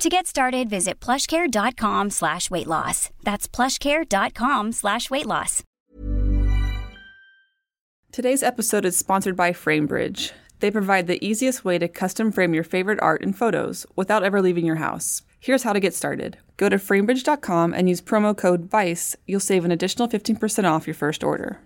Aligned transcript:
To 0.00 0.08
get 0.08 0.26
started, 0.26 0.70
visit 0.70 0.98
plushcare.com 0.98 2.08
slash 2.08 2.50
weight 2.50 2.66
loss. 2.66 3.10
That's 3.22 3.46
plushcare.com 3.46 4.72
slash 4.72 5.10
weight 5.10 5.26
loss. 5.26 5.62
Today's 8.10 8.42
episode 8.42 8.86
is 8.86 8.96
sponsored 8.96 9.36
by 9.36 9.52
FrameBridge. 9.52 10.32
They 10.60 10.70
provide 10.70 11.06
the 11.06 11.22
easiest 11.22 11.66
way 11.66 11.76
to 11.76 11.86
custom 11.86 12.32
frame 12.32 12.54
your 12.54 12.64
favorite 12.64 12.98
art 13.02 13.22
and 13.22 13.36
photos 13.36 13.84
without 13.94 14.24
ever 14.24 14.40
leaving 14.40 14.64
your 14.64 14.76
house. 14.76 15.20
Here's 15.38 15.64
how 15.64 15.74
to 15.74 15.80
get 15.80 15.94
started. 15.94 16.38
Go 16.56 16.70
to 16.70 16.76
framebridge.com 16.76 17.74
and 17.74 17.86
use 17.86 18.00
promo 18.00 18.34
code 18.34 18.70
VICE. 18.70 19.16
You'll 19.26 19.40
save 19.40 19.66
an 19.66 19.70
additional 19.70 20.08
15% 20.08 20.64
off 20.64 20.86
your 20.86 20.94
first 20.94 21.22
order. 21.22 21.60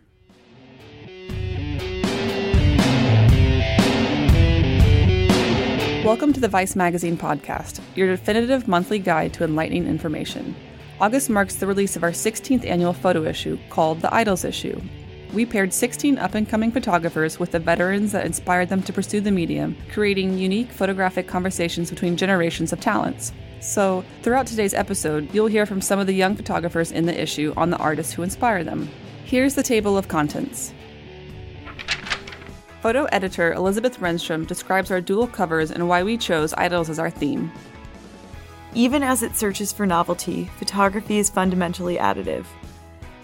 Welcome 6.05 6.35
to 6.35 6.41
the 6.41 6.49
Vice 6.49 6.77
Magazine 6.77 7.17
podcast, 7.17 7.81
your 7.95 8.09
definitive 8.09 8.69
monthly 8.69 8.99
guide 8.99 9.33
to 9.33 9.45
enlightening 9.45 9.87
information. 9.87 10.55
August 11.01 11.31
marks 11.31 11.55
the 11.55 11.67
release 11.67 11.97
of 11.97 12.03
our 12.03 12.11
16th 12.11 12.67
annual 12.67 12.93
photo 12.93 13.25
issue 13.25 13.59
called 13.71 14.03
the 14.03 14.15
Idols 14.15 14.45
Issue. 14.45 14.79
We 15.33 15.47
paired 15.47 15.73
16 15.73 16.19
up 16.19 16.35
and 16.35 16.47
coming 16.47 16.71
photographers 16.71 17.39
with 17.39 17.53
the 17.53 17.59
veterans 17.59 18.13
that 18.13 18.27
inspired 18.27 18.69
them 18.69 18.83
to 18.83 18.93
pursue 18.93 19.23
the 19.23 19.31
medium, 19.31 19.79
creating 19.95 20.37
unique 20.37 20.71
photographic 20.71 21.27
conversations 21.27 21.89
between 21.89 22.19
generations 22.19 22.71
of 22.75 22.81
talents. 22.81 23.33
So, 23.63 24.05
throughout 24.21 24.47
today's 24.47 24.75
episode, 24.75 25.35
you'll 25.35 25.47
hear 25.47 25.65
from 25.65 25.81
some 25.81 25.99
of 25.99 26.07
the 26.07 26.13
young 26.13 26.37
photographers 26.37 26.93
in 26.93 27.07
the 27.07 27.19
issue 27.19 27.55
on 27.57 27.71
the 27.71 27.79
artists 27.79 28.13
who 28.13 28.23
inspire 28.23 28.63
them. 28.63 28.91
Here's 29.25 29.55
the 29.55 29.63
table 29.63 29.97
of 29.97 30.09
contents. 30.09 30.75
Photo 32.85 33.05
editor 33.05 33.55
Elizabeth 33.55 33.99
Renstrom 33.99 34.47
describes 34.47 34.91
our 34.91 35.01
dual 35.01 35.27
covers 35.27 35.71
and 35.71 35.89
why 35.89 36.03
we 36.03 36.19
chose 36.19 36.53
idols 36.53 36.91
as 36.91 36.99
our 36.99 37.09
theme. 37.09 37.51
Even 38.75 39.03
as 39.03 39.23
it 39.23 39.35
searches 39.35 39.73
for 39.73 39.87
novelty, 39.87 40.51
photography 40.59 41.17
is 41.17 41.31
fundamentally 41.31 41.97
additive. 41.97 42.45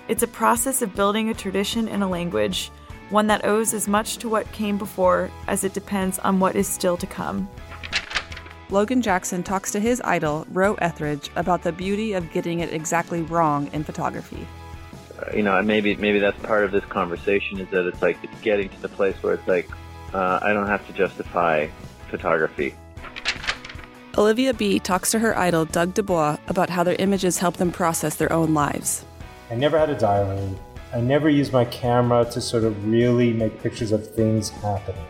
It's 0.08 0.22
a 0.22 0.26
process 0.26 0.80
of 0.80 0.94
building 0.94 1.28
a 1.28 1.34
tradition 1.34 1.88
and 1.90 2.02
a 2.02 2.08
language, 2.08 2.70
one 3.10 3.26
that 3.26 3.44
owes 3.44 3.74
as 3.74 3.86
much 3.86 4.16
to 4.16 4.30
what 4.30 4.50
came 4.52 4.78
before 4.78 5.30
as 5.46 5.62
it 5.62 5.74
depends 5.74 6.18
on 6.20 6.40
what 6.40 6.56
is 6.56 6.66
still 6.66 6.96
to 6.96 7.06
come. 7.06 7.46
Logan 8.70 9.02
Jackson 9.02 9.42
talks 9.42 9.70
to 9.72 9.78
his 9.78 10.00
idol, 10.06 10.46
Roe 10.52 10.72
Ethridge, 10.76 11.28
about 11.36 11.62
the 11.62 11.72
beauty 11.72 12.14
of 12.14 12.32
getting 12.32 12.60
it 12.60 12.72
exactly 12.72 13.20
wrong 13.20 13.68
in 13.74 13.84
photography 13.84 14.46
you 15.34 15.42
know, 15.42 15.60
maybe 15.62 15.94
maybe 15.96 16.18
that's 16.18 16.38
part 16.42 16.64
of 16.64 16.72
this 16.72 16.84
conversation 16.84 17.60
is 17.60 17.68
that 17.70 17.86
it's 17.86 18.02
like 18.02 18.18
it's 18.22 18.40
getting 18.40 18.68
to 18.68 18.82
the 18.82 18.88
place 18.88 19.16
where 19.22 19.34
it's 19.34 19.46
like 19.46 19.68
uh, 20.14 20.40
I 20.42 20.52
don't 20.52 20.66
have 20.66 20.86
to 20.86 20.92
justify 20.92 21.68
photography. 22.08 22.74
Olivia 24.18 24.52
Bee 24.52 24.80
talks 24.80 25.10
to 25.12 25.18
her 25.20 25.38
idol 25.38 25.64
Doug 25.64 25.94
DuBois 25.94 26.36
about 26.48 26.68
how 26.68 26.82
their 26.82 26.96
images 26.98 27.38
help 27.38 27.56
them 27.56 27.70
process 27.70 28.16
their 28.16 28.32
own 28.32 28.54
lives. 28.54 29.04
I 29.50 29.54
never 29.54 29.78
had 29.78 29.88
a 29.88 29.96
diary. 29.96 30.50
I 30.92 31.00
never 31.00 31.28
used 31.28 31.52
my 31.52 31.64
camera 31.66 32.24
to 32.32 32.40
sort 32.40 32.64
of 32.64 32.90
really 32.90 33.32
make 33.32 33.62
pictures 33.62 33.92
of 33.92 34.12
things 34.12 34.48
happening. 34.48 35.06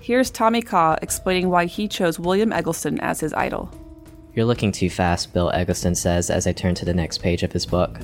Here's 0.00 0.30
Tommy 0.30 0.62
Kha 0.62 0.98
explaining 1.02 1.50
why 1.50 1.66
he 1.66 1.86
chose 1.86 2.18
William 2.18 2.50
Eggleston 2.50 2.98
as 3.00 3.20
his 3.20 3.34
idol. 3.34 3.70
You're 4.34 4.44
looking 4.44 4.72
too 4.72 4.90
fast, 4.90 5.32
Bill 5.32 5.50
Eggleston 5.52 5.94
says 5.94 6.30
as 6.30 6.46
I 6.46 6.52
turn 6.52 6.74
to 6.76 6.84
the 6.84 6.94
next 6.94 7.18
page 7.18 7.42
of 7.42 7.52
his 7.52 7.66
book. 7.66 7.98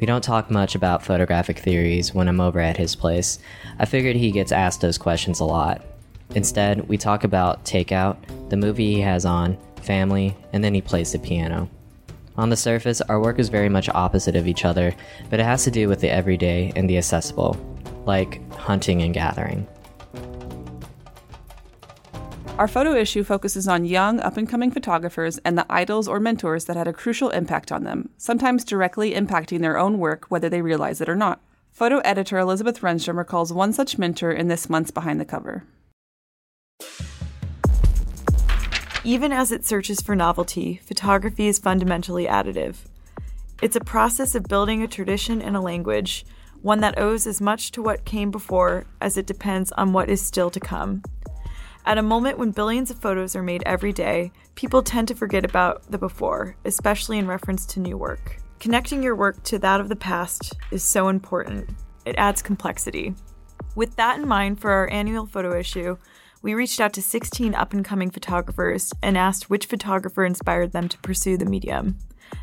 We 0.00 0.06
don't 0.06 0.22
talk 0.22 0.50
much 0.50 0.74
about 0.74 1.02
photographic 1.02 1.58
theories 1.58 2.14
when 2.14 2.28
I'm 2.28 2.40
over 2.40 2.60
at 2.60 2.76
his 2.76 2.94
place. 2.94 3.38
I 3.78 3.84
figured 3.84 4.16
he 4.16 4.30
gets 4.30 4.52
asked 4.52 4.80
those 4.80 4.98
questions 4.98 5.40
a 5.40 5.44
lot. 5.44 5.82
Instead, 6.34 6.88
we 6.88 6.98
talk 6.98 7.24
about 7.24 7.64
Takeout, 7.64 8.16
the 8.50 8.56
movie 8.56 8.94
he 8.94 9.00
has 9.00 9.24
on, 9.24 9.56
family, 9.82 10.36
and 10.52 10.62
then 10.62 10.74
he 10.74 10.80
plays 10.80 11.12
the 11.12 11.18
piano. 11.18 11.70
On 12.36 12.50
the 12.50 12.56
surface, 12.56 13.00
our 13.02 13.20
work 13.20 13.38
is 13.38 13.48
very 13.48 13.68
much 13.68 13.88
opposite 13.88 14.34
of 14.34 14.48
each 14.48 14.64
other, 14.64 14.94
but 15.30 15.38
it 15.38 15.44
has 15.44 15.64
to 15.64 15.70
do 15.70 15.88
with 15.88 16.00
the 16.00 16.10
everyday 16.10 16.72
and 16.74 16.90
the 16.90 16.98
accessible, 16.98 17.56
like 18.04 18.40
hunting 18.52 19.02
and 19.02 19.14
gathering. 19.14 19.66
Our 22.56 22.68
photo 22.68 22.94
issue 22.94 23.24
focuses 23.24 23.66
on 23.66 23.84
young, 23.84 24.20
up 24.20 24.36
and 24.36 24.48
coming 24.48 24.70
photographers 24.70 25.38
and 25.38 25.58
the 25.58 25.66
idols 25.68 26.06
or 26.06 26.20
mentors 26.20 26.66
that 26.66 26.76
had 26.76 26.86
a 26.86 26.92
crucial 26.92 27.30
impact 27.30 27.72
on 27.72 27.82
them, 27.82 28.10
sometimes 28.16 28.64
directly 28.64 29.12
impacting 29.12 29.60
their 29.60 29.76
own 29.76 29.98
work, 29.98 30.26
whether 30.28 30.48
they 30.48 30.62
realize 30.62 31.00
it 31.00 31.08
or 31.08 31.16
not. 31.16 31.40
Photo 31.72 31.98
editor 31.98 32.38
Elizabeth 32.38 32.80
Renstrom 32.80 33.16
recalls 33.16 33.52
one 33.52 33.72
such 33.72 33.98
mentor 33.98 34.30
in 34.30 34.46
this 34.46 34.70
month's 34.70 34.92
Behind 34.92 35.20
the 35.20 35.24
Cover. 35.24 35.64
Even 39.02 39.32
as 39.32 39.50
it 39.50 39.66
searches 39.66 40.00
for 40.00 40.14
novelty, 40.14 40.80
photography 40.84 41.48
is 41.48 41.58
fundamentally 41.58 42.26
additive. 42.26 42.76
It's 43.62 43.74
a 43.74 43.80
process 43.80 44.36
of 44.36 44.44
building 44.44 44.80
a 44.80 44.86
tradition 44.86 45.42
and 45.42 45.56
a 45.56 45.60
language, 45.60 46.24
one 46.62 46.80
that 46.80 46.98
owes 46.98 47.26
as 47.26 47.40
much 47.40 47.72
to 47.72 47.82
what 47.82 48.04
came 48.04 48.30
before 48.30 48.86
as 49.00 49.16
it 49.16 49.26
depends 49.26 49.72
on 49.72 49.92
what 49.92 50.08
is 50.08 50.22
still 50.22 50.50
to 50.50 50.60
come. 50.60 51.02
At 51.86 51.98
a 51.98 52.02
moment 52.02 52.38
when 52.38 52.50
billions 52.50 52.90
of 52.90 52.98
photos 52.98 53.36
are 53.36 53.42
made 53.42 53.62
every 53.66 53.92
day, 53.92 54.32
people 54.54 54.82
tend 54.82 55.06
to 55.08 55.14
forget 55.14 55.44
about 55.44 55.90
the 55.90 55.98
before, 55.98 56.56
especially 56.64 57.18
in 57.18 57.26
reference 57.26 57.66
to 57.66 57.80
new 57.80 57.98
work. 57.98 58.38
Connecting 58.58 59.02
your 59.02 59.14
work 59.14 59.42
to 59.44 59.58
that 59.58 59.82
of 59.82 59.90
the 59.90 59.96
past 59.96 60.54
is 60.70 60.82
so 60.82 61.08
important. 61.08 61.68
It 62.06 62.16
adds 62.16 62.40
complexity. 62.40 63.14
With 63.74 63.96
that 63.96 64.18
in 64.18 64.26
mind, 64.26 64.60
for 64.60 64.70
our 64.70 64.88
annual 64.88 65.26
photo 65.26 65.58
issue, 65.58 65.98
we 66.40 66.54
reached 66.54 66.80
out 66.80 66.94
to 66.94 67.02
16 67.02 67.54
up 67.54 67.74
and 67.74 67.84
coming 67.84 68.10
photographers 68.10 68.90
and 69.02 69.18
asked 69.18 69.50
which 69.50 69.66
photographer 69.66 70.24
inspired 70.24 70.72
them 70.72 70.88
to 70.88 70.98
pursue 70.98 71.36
the 71.36 71.44
medium. 71.44 71.98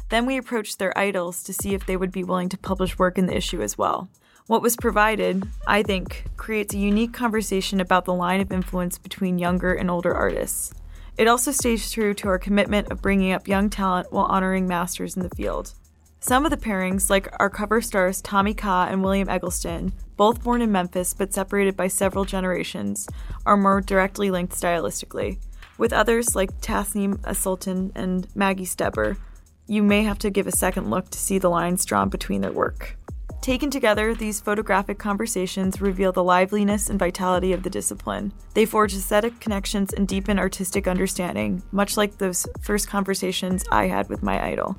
Then 0.10 0.28
we 0.28 0.38
approached 0.38 0.78
their 0.78 0.96
idols 0.96 1.42
to 1.44 1.54
see 1.54 1.74
if 1.74 1.88
they 1.88 1.98
would 1.98 2.12
be 2.12 2.24
willing 2.24 2.50
to 2.50 2.60
publish 2.60 3.00
work 3.00 3.18
in 3.18 3.26
the 3.26 3.38
issue 3.38 3.64
as 3.64 3.76
well. 3.76 4.08
What 4.48 4.62
was 4.62 4.76
provided, 4.76 5.48
I 5.68 5.84
think, 5.84 6.26
creates 6.36 6.74
a 6.74 6.80
unique 6.80 7.14
conversation 7.14 7.80
about 7.80 8.06
the 8.06 8.14
line 8.14 8.42
of 8.42 8.52
influence 8.52 8.98
between 8.98 9.40
younger 9.40 9.74
and 9.74 9.90
older 9.90 10.14
artists. 10.14 10.74
It 11.18 11.28
also 11.28 11.52
stays 11.52 11.92
true 11.92 12.14
to 12.16 12.28
our 12.28 12.40
commitment 12.40 12.92
of 12.92 13.02
bringing 13.02 13.32
up 13.32 13.48
young 13.48 13.70
talent 13.70 14.12
while 14.12 14.26
honoring 14.26 14.68
masters 14.68 15.16
in 15.16 15.24
the 15.24 15.36
field. 15.36 15.74
Some 16.20 16.46
of 16.46 16.52
the 16.52 16.58
pairings, 16.58 17.10
like 17.10 17.28
our 17.40 17.50
cover 17.50 17.82
stars 17.82 18.22
Tommy 18.22 18.54
Kha 18.54 18.88
and 18.90 19.04
William 19.04 19.30
Eggleston, 19.30 19.94
both 20.18 20.44
born 20.44 20.62
in 20.62 20.72
Memphis 20.72 21.14
but 21.14 21.34
separated 21.34 21.76
by 21.76 21.88
several 21.88 22.26
generations, 22.26 23.08
are 23.46 23.58
more 23.58 23.82
directly 23.82 24.32
linked 24.32 24.54
stylistically. 24.54 25.40
With 25.78 25.94
others 25.94 26.36
like 26.36 26.62
Tasneem 26.62 27.18
Alsultan 27.22 27.92
and 27.96 28.28
Maggie 28.36 28.66
Steber, 28.66 29.18
you 29.66 29.82
may 29.82 30.04
have 30.04 30.20
to 30.20 30.30
give 30.30 30.46
a 30.46 30.52
second 30.52 30.90
look 30.90 31.10
to 31.10 31.18
see 31.18 31.40
the 31.40 31.50
lines 31.50 31.86
drawn 31.86 32.10
between 32.10 32.42
their 32.42 32.52
work. 32.52 32.98
Taken 33.42 33.72
together, 33.72 34.14
these 34.14 34.40
photographic 34.40 35.00
conversations 35.00 35.82
reveal 35.82 36.12
the 36.12 36.24
liveliness 36.24 36.92
and 36.92 37.00
vitality 37.00 37.54
of 37.54 37.64
the 37.64 37.72
discipline. 37.72 38.32
They 38.54 38.68
forge 38.68 38.94
aesthetic 38.94 39.40
connections 39.40 39.94
and 39.94 40.08
deepen 40.08 40.38
artistic 40.38 40.88
understanding, 40.88 41.64
much 41.72 41.98
like 41.98 42.20
those 42.20 42.46
first 42.62 42.88
conversations 42.88 43.66
I 43.72 43.88
had 43.88 44.10
with 44.10 44.22
my 44.22 44.46
idol. 44.46 44.78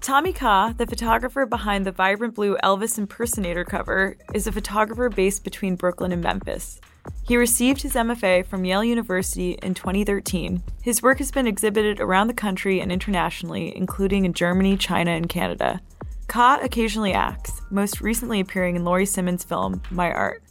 Tommy 0.00 0.32
Kha, 0.32 0.74
the 0.76 0.86
photographer 0.86 1.46
behind 1.46 1.86
the 1.86 1.92
vibrant 1.92 2.34
blue 2.34 2.56
Elvis 2.64 2.98
impersonator 2.98 3.64
cover, 3.64 4.16
is 4.34 4.48
a 4.48 4.52
photographer 4.52 5.08
based 5.08 5.44
between 5.44 5.76
Brooklyn 5.76 6.10
and 6.10 6.22
Memphis. 6.22 6.80
He 7.22 7.36
received 7.36 7.82
his 7.82 7.94
MFA 7.94 8.46
from 8.46 8.64
Yale 8.64 8.82
University 8.82 9.52
in 9.62 9.74
2013. 9.74 10.60
His 10.82 11.02
work 11.02 11.18
has 11.18 11.30
been 11.30 11.46
exhibited 11.46 12.00
around 12.00 12.26
the 12.26 12.34
country 12.34 12.80
and 12.80 12.90
internationally, 12.90 13.76
including 13.76 14.24
in 14.24 14.32
Germany, 14.32 14.76
China, 14.76 15.12
and 15.12 15.28
Canada. 15.28 15.80
Kha 16.28 16.58
occasionally 16.62 17.14
acts, 17.14 17.62
most 17.70 18.02
recently 18.02 18.38
appearing 18.40 18.76
in 18.76 18.84
Laurie 18.84 19.06
Simmons' 19.06 19.44
film, 19.44 19.80
My 19.90 20.12
Art. 20.12 20.42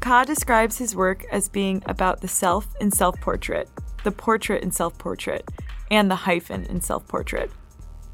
Kha 0.00 0.24
describes 0.26 0.76
his 0.76 0.94
work 0.94 1.24
as 1.32 1.48
being 1.48 1.82
about 1.86 2.20
the 2.20 2.28
self 2.28 2.68
in 2.82 2.90
self 2.90 3.18
portrait, 3.18 3.70
the 4.04 4.12
portrait 4.12 4.62
in 4.62 4.70
self 4.70 4.96
portrait, 4.98 5.48
and 5.90 6.10
the 6.10 6.14
hyphen 6.14 6.66
in 6.66 6.82
self 6.82 7.08
portrait. 7.08 7.50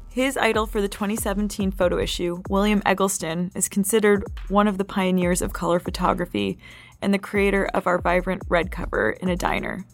His 0.09 0.37
idol 0.37 0.65
for 0.65 0.81
the 0.81 0.87
2017 0.87 1.71
photo 1.71 1.99
issue, 1.99 2.41
William 2.49 2.81
Eggleston, 2.85 3.51
is 3.53 3.67
considered 3.67 4.23
one 4.47 4.69
of 4.69 4.77
the 4.77 4.85
pioneers 4.85 5.41
of 5.41 5.51
color 5.51 5.79
photography 5.79 6.57
and 7.01 7.13
the 7.13 7.19
creator 7.19 7.65
of 7.73 7.85
our 7.85 7.99
vibrant 7.99 8.43
red 8.47 8.71
cover 8.71 9.11
in 9.11 9.27
a 9.27 9.35
diner. 9.35 9.85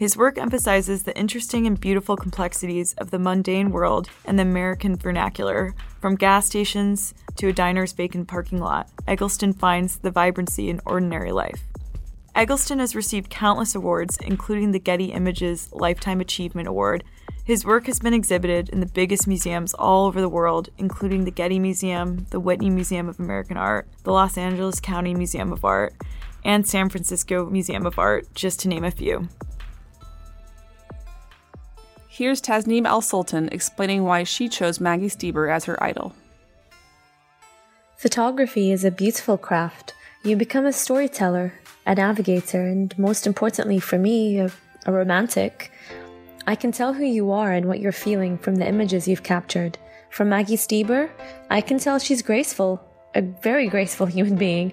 His 0.00 0.16
work 0.16 0.38
emphasizes 0.38 1.02
the 1.02 1.14
interesting 1.14 1.66
and 1.66 1.78
beautiful 1.78 2.16
complexities 2.16 2.94
of 2.94 3.10
the 3.10 3.18
mundane 3.18 3.70
world 3.70 4.08
and 4.24 4.38
the 4.38 4.44
American 4.44 4.96
vernacular. 4.96 5.74
From 6.00 6.14
gas 6.14 6.46
stations 6.46 7.12
to 7.36 7.48
a 7.48 7.52
diner's 7.52 7.92
vacant 7.92 8.26
parking 8.26 8.60
lot, 8.60 8.88
Eggleston 9.06 9.52
finds 9.52 9.98
the 9.98 10.10
vibrancy 10.10 10.70
in 10.70 10.80
ordinary 10.86 11.32
life. 11.32 11.60
Eggleston 12.34 12.78
has 12.78 12.96
received 12.96 13.28
countless 13.28 13.74
awards, 13.74 14.16
including 14.22 14.72
the 14.72 14.78
Getty 14.78 15.12
Images 15.12 15.68
Lifetime 15.70 16.22
Achievement 16.22 16.66
Award. 16.66 17.04
His 17.44 17.66
work 17.66 17.84
has 17.84 17.98
been 17.98 18.14
exhibited 18.14 18.70
in 18.70 18.80
the 18.80 18.86
biggest 18.86 19.26
museums 19.26 19.74
all 19.74 20.06
over 20.06 20.22
the 20.22 20.30
world, 20.30 20.70
including 20.78 21.26
the 21.26 21.30
Getty 21.30 21.58
Museum, 21.58 22.24
the 22.30 22.40
Whitney 22.40 22.70
Museum 22.70 23.06
of 23.06 23.20
American 23.20 23.58
Art, 23.58 23.86
the 24.04 24.12
Los 24.12 24.38
Angeles 24.38 24.80
County 24.80 25.12
Museum 25.12 25.52
of 25.52 25.62
Art, 25.62 25.92
and 26.42 26.66
San 26.66 26.88
Francisco 26.88 27.50
Museum 27.50 27.84
of 27.84 27.98
Art, 27.98 28.34
just 28.34 28.60
to 28.60 28.68
name 28.68 28.84
a 28.84 28.90
few. 28.90 29.28
Here's 32.12 32.42
Tasneem 32.42 32.86
Alsultan 32.86 33.52
explaining 33.52 34.02
why 34.02 34.24
she 34.24 34.48
chose 34.48 34.80
Maggie 34.80 35.06
Steber 35.06 35.48
as 35.48 35.66
her 35.66 35.80
idol. 35.80 36.12
Photography 37.96 38.72
is 38.72 38.84
a 38.84 38.90
beautiful 38.90 39.38
craft. 39.38 39.94
You 40.24 40.34
become 40.34 40.66
a 40.66 40.72
storyteller, 40.72 41.54
a 41.86 41.94
navigator, 41.94 42.66
and 42.66 42.98
most 42.98 43.28
importantly 43.28 43.78
for 43.78 43.96
me, 43.96 44.40
a, 44.40 44.50
a 44.86 44.92
romantic. 44.92 45.70
I 46.48 46.56
can 46.56 46.72
tell 46.72 46.94
who 46.94 47.04
you 47.04 47.30
are 47.30 47.52
and 47.52 47.66
what 47.66 47.78
you're 47.78 47.92
feeling 47.92 48.38
from 48.38 48.56
the 48.56 48.66
images 48.66 49.06
you've 49.06 49.22
captured. 49.22 49.78
From 50.10 50.30
Maggie 50.30 50.56
Steber, 50.56 51.10
I 51.48 51.60
can 51.60 51.78
tell 51.78 52.00
she's 52.00 52.22
graceful, 52.22 52.84
a 53.14 53.22
very 53.22 53.68
graceful 53.68 54.06
human 54.16 54.34
being. 54.34 54.72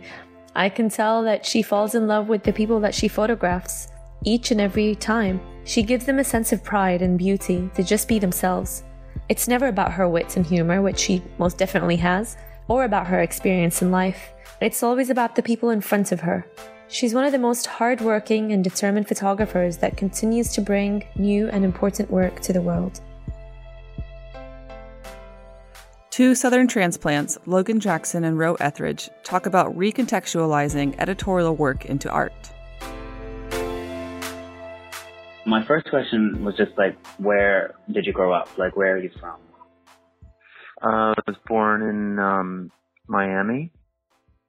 I 0.55 0.69
can 0.69 0.89
tell 0.89 1.21
that 1.25 1.45
she 1.45 1.61
falls 1.61 1.93
in 1.93 2.07
love 2.07 2.29
with 2.29 2.45
the 2.45 2.51
people 2.51 2.79
that 2.79 2.95
she 2.95 3.07
photographs 3.07 3.89
each 4.25 4.49
and 4.49 4.59
every 4.59 4.95
time. 4.95 5.39
She 5.67 5.83
gives 5.83 6.05
them 6.05 6.17
a 6.17 6.23
sense 6.23 6.53
of 6.53 6.63
pride 6.63 7.01
and 7.01 7.17
beauty 7.17 7.69
to 7.75 7.83
just 7.83 8.07
be 8.07 8.19
themselves. 8.19 8.85
It's 9.27 9.49
never 9.49 9.67
about 9.67 9.91
her 9.91 10.07
wits 10.07 10.37
and 10.37 10.45
humor, 10.45 10.81
which 10.81 10.97
she 10.97 11.21
most 11.39 11.57
definitely 11.57 11.97
has, 11.97 12.37
or 12.69 12.85
about 12.85 13.07
her 13.07 13.19
experience 13.19 13.81
in 13.81 13.91
life. 13.91 14.29
It's 14.61 14.81
always 14.81 15.09
about 15.09 15.35
the 15.35 15.43
people 15.43 15.71
in 15.71 15.81
front 15.81 16.13
of 16.13 16.21
her. 16.21 16.47
She's 16.87 17.13
one 17.13 17.25
of 17.25 17.33
the 17.33 17.37
most 17.37 17.65
hardworking 17.65 18.53
and 18.53 18.63
determined 18.63 19.09
photographers 19.09 19.75
that 19.79 19.97
continues 19.97 20.53
to 20.53 20.61
bring 20.61 21.05
new 21.17 21.49
and 21.49 21.65
important 21.65 22.09
work 22.09 22.39
to 22.43 22.53
the 22.53 22.61
world. 22.61 23.01
Two 26.11 26.33
Southern 26.33 26.69
transplants, 26.69 27.37
Logan 27.45 27.81
Jackson 27.81 28.23
and 28.23 28.39
Roe 28.39 28.55
Ethridge, 28.55 29.09
talk 29.25 29.45
about 29.45 29.77
recontextualizing 29.77 30.95
editorial 30.97 31.57
work 31.57 31.85
into 31.85 32.09
art. 32.09 32.53
My 35.47 35.65
first 35.65 35.89
question 35.89 36.43
was 36.43 36.55
just 36.57 36.71
like, 36.77 36.97
where 37.17 37.73
did 37.91 38.05
you 38.05 38.11
grow 38.11 38.33
up? 38.33 38.49
Like, 38.57 38.75
where 38.75 38.95
are 38.95 38.99
you 39.01 39.09
from? 39.19 39.39
Uh, 40.83 41.13
I 41.17 41.21
was 41.25 41.37
born 41.47 41.81
in 41.83 42.19
um, 42.19 42.71
Miami, 43.07 43.71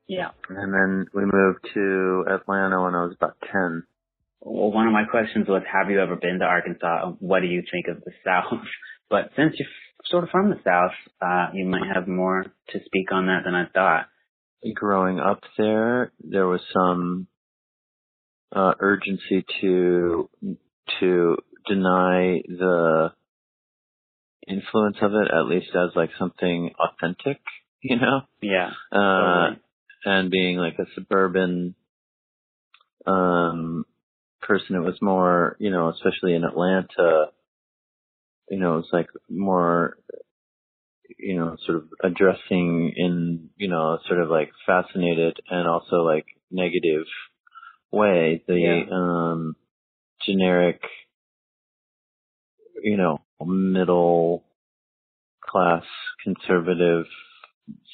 Yeah. 0.08 0.30
and 0.50 0.74
then 0.74 1.06
we 1.14 1.22
moved 1.24 1.60
to 1.74 2.24
Atlanta 2.28 2.82
when 2.82 2.94
I 2.96 3.04
was 3.04 3.14
about 3.16 3.36
ten. 3.50 3.84
Well, 4.40 4.72
one 4.72 4.86
of 4.88 4.92
my 4.92 5.04
questions 5.04 5.46
was, 5.48 5.62
have 5.72 5.88
you 5.90 6.00
ever 6.00 6.16
been 6.16 6.40
to 6.40 6.44
Arkansas? 6.44 7.12
What 7.20 7.40
do 7.40 7.46
you 7.46 7.62
think 7.70 7.86
of 7.88 8.02
the 8.04 8.10
South? 8.24 8.60
But 9.08 9.30
since 9.36 9.54
you're 9.58 9.68
sort 10.06 10.24
of 10.24 10.30
from 10.30 10.50
the 10.50 10.60
South, 10.64 10.92
uh, 11.22 11.50
you 11.54 11.64
might 11.64 11.86
have 11.94 12.06
more 12.08 12.42
to 12.70 12.78
speak 12.84 13.12
on 13.12 13.26
that 13.26 13.42
than 13.44 13.54
I 13.54 13.66
thought. 13.72 14.06
Growing 14.74 15.20
up 15.20 15.40
there, 15.56 16.12
there 16.20 16.46
was 16.48 16.60
some 16.74 17.28
uh, 18.54 18.74
urgency 18.80 19.44
to 19.60 20.28
to 21.00 21.36
deny 21.66 22.40
the 22.46 23.12
influence 24.46 24.96
of 25.02 25.12
it, 25.12 25.28
at 25.32 25.46
least 25.46 25.68
as 25.74 25.90
like 25.94 26.10
something 26.18 26.70
authentic, 26.78 27.40
you 27.82 27.96
know. 27.96 28.22
Yeah. 28.40 28.70
uh, 28.92 28.96
totally. 28.96 29.60
and 30.04 30.30
being 30.30 30.56
like 30.56 30.78
a 30.78 30.86
suburban 30.94 31.74
um 33.06 33.84
person 34.42 34.76
it 34.76 34.80
was 34.80 35.00
more 35.00 35.56
you 35.58 35.70
know 35.70 35.88
especially 35.88 36.34
in 36.34 36.44
atlanta 36.44 37.26
you 38.50 38.58
know 38.58 38.78
it's 38.78 38.88
like 38.92 39.08
more 39.28 39.96
you 41.18 41.36
know 41.36 41.56
sort 41.66 41.78
of 41.78 41.84
addressing 42.02 42.92
in 42.96 43.50
you 43.56 43.68
know 43.68 43.98
sort 44.06 44.20
of 44.20 44.28
like 44.28 44.50
fascinated 44.66 45.38
and 45.50 45.66
also 45.66 45.96
like 45.96 46.26
negative 46.50 47.04
way 47.90 48.42
the 48.46 48.54
Yeah. 48.54 48.84
um 48.94 49.56
generic 50.28 50.80
you 52.82 52.96
know 52.96 53.18
middle 53.44 54.44
class 55.40 55.84
conservative 56.22 57.06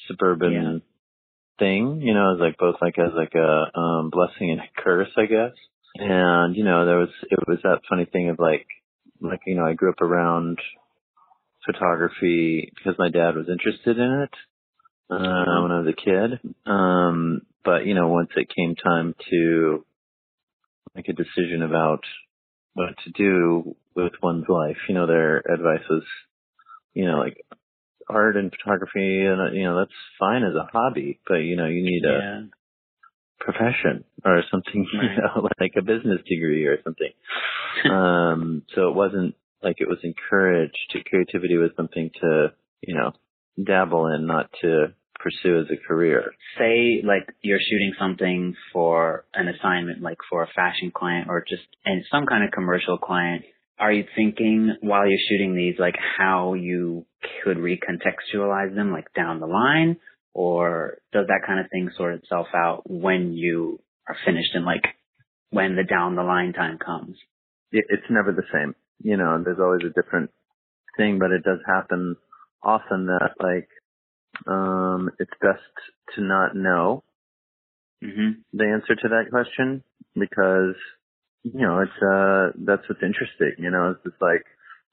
suburban 0.07 0.53
Yeah. 0.53 0.79
thing, 1.59 2.01
you 2.01 2.13
know, 2.13 2.33
as 2.33 2.39
like 2.39 2.57
both 2.57 2.75
like 2.81 2.97
as 2.99 3.13
like 3.15 3.33
a 3.35 3.79
um 3.79 4.09
blessing 4.09 4.51
and 4.51 4.59
a 4.61 4.69
curse, 4.81 5.11
I 5.17 5.25
guess. 5.25 5.53
And, 5.97 6.55
you 6.57 6.65
know, 6.65 6.85
there 6.85 6.97
was 6.97 7.09
it 7.31 7.39
was 7.47 7.59
that 7.63 7.81
funny 7.89 8.05
thing 8.05 8.29
of 8.29 8.39
like 8.39 8.67
like, 9.21 9.41
you 9.45 9.55
know, 9.55 9.65
I 9.65 9.73
grew 9.73 9.89
up 9.91 10.01
around 10.01 10.59
photography 11.65 12.71
because 12.75 12.97
my 12.99 13.09
dad 13.09 13.35
was 13.35 13.47
interested 13.49 13.97
in 13.97 14.11
it 14.23 14.33
uh 15.09 15.61
when 15.61 15.71
I 15.71 15.79
was 15.79 15.87
a 15.93 16.01
kid. 16.01 16.55
Um 16.65 17.41
but, 17.63 17.85
you 17.85 17.95
know, 17.95 18.09
once 18.09 18.29
it 18.35 18.53
came 18.55 18.75
time 18.75 19.15
to 19.31 19.85
make 20.93 21.09
a 21.09 21.13
decision 21.13 21.61
about 21.63 22.03
what 22.75 22.95
to 23.05 23.11
do 23.11 23.75
with 23.95 24.13
one's 24.21 24.47
life, 24.47 24.77
you 24.87 24.93
know, 24.93 25.07
their 25.07 25.37
advice 25.39 25.83
was, 25.89 26.03
you 26.93 27.05
know, 27.05 27.17
like 27.17 27.37
art 28.09 28.37
and 28.37 28.51
photography 28.51 29.25
and 29.25 29.41
uh, 29.41 29.51
you 29.51 29.63
know 29.63 29.79
that's 29.79 29.91
fine 30.19 30.43
as 30.43 30.53
a 30.55 30.69
hobby 30.71 31.19
but 31.27 31.37
you 31.37 31.55
know 31.55 31.65
you 31.65 31.83
need 31.83 32.03
a 32.05 32.19
Yeah. 32.19 32.41
profession 33.39 34.03
or 34.23 34.43
something 34.51 34.87
Right. 34.93 35.11
you 35.15 35.21
know 35.21 35.49
like 35.59 35.73
a 35.77 35.81
business 35.81 36.21
degree 36.27 36.65
or 36.65 36.77
something 36.83 37.11
um 37.91 38.63
so 38.73 38.89
it 38.89 38.95
wasn't 38.95 39.35
like 39.63 39.77
it 39.79 39.87
was 39.87 39.97
encouraged 40.03 40.95
creativity 41.09 41.57
was 41.57 41.71
something 41.75 42.11
to 42.21 42.53
you 42.81 42.93
know 42.95 43.11
dabble 43.61 44.07
in 44.07 44.27
not 44.27 44.49
to 44.61 44.93
pursue 45.25 45.59
as 45.59 45.65
a 45.71 45.87
career 45.87 46.33
Say 46.59 47.01
like 47.03 47.27
you're 47.41 47.59
shooting 47.59 47.93
something 47.99 48.55
for 48.71 49.25
an 49.33 49.47
assignment, 49.47 50.01
like 50.01 50.19
for 50.29 50.43
a 50.43 50.47
fashion 50.55 50.91
client 50.93 51.27
or 51.29 51.43
just 51.47 51.63
and 51.83 52.03
some 52.11 52.25
kind 52.25 52.43
of 52.43 52.51
commercial 52.51 52.97
client. 52.97 53.43
Are 53.77 53.91
you 53.91 54.05
thinking 54.15 54.75
while 54.81 55.07
you're 55.07 55.27
shooting 55.29 55.55
these, 55.55 55.75
like 55.79 55.95
how 56.17 56.53
you 56.53 57.05
could 57.43 57.57
recontextualize 57.57 58.73
them, 58.73 58.93
like 58.93 59.13
down 59.13 59.41
the 59.41 59.47
line, 59.47 59.97
or 60.33 60.99
does 61.11 61.27
that 61.27 61.41
kind 61.45 61.59
of 61.59 61.65
thing 61.71 61.89
sort 61.97 62.13
itself 62.13 62.47
out 62.55 62.83
when 62.89 63.33
you 63.33 63.81
are 64.07 64.15
finished 64.25 64.51
and 64.53 64.63
like 64.63 64.85
when 65.49 65.75
the 65.75 65.83
down 65.83 66.15
the 66.15 66.23
line 66.23 66.53
time 66.53 66.77
comes? 66.77 67.17
it, 67.75 67.85
it's 67.89 68.09
never 68.09 68.31
the 68.31 68.47
same 68.53 68.75
you 69.03 69.17
know 69.17 69.41
there's 69.43 69.59
always 69.59 69.81
a 69.85 70.01
different 70.01 70.31
thing 70.97 71.19
but 71.19 71.31
it 71.31 71.43
does 71.43 71.59
happen 71.67 72.15
often 72.63 73.07
that 73.07 73.31
like 73.39 73.67
um 74.47 75.09
it's 75.19 75.31
best 75.41 75.61
to 76.15 76.21
not 76.21 76.55
know 76.55 77.03
hmm 78.01 78.31
the 78.53 78.65
answer 78.65 78.95
to 78.95 79.07
that 79.09 79.29
question 79.29 79.83
because 80.13 80.75
you 81.43 81.61
know 81.61 81.79
it's 81.79 82.03
uh 82.03 82.51
that's 82.65 82.87
what's 82.89 83.03
interesting 83.03 83.53
you 83.63 83.71
know 83.71 83.91
it's 83.91 84.03
just 84.03 84.21
like 84.21 84.43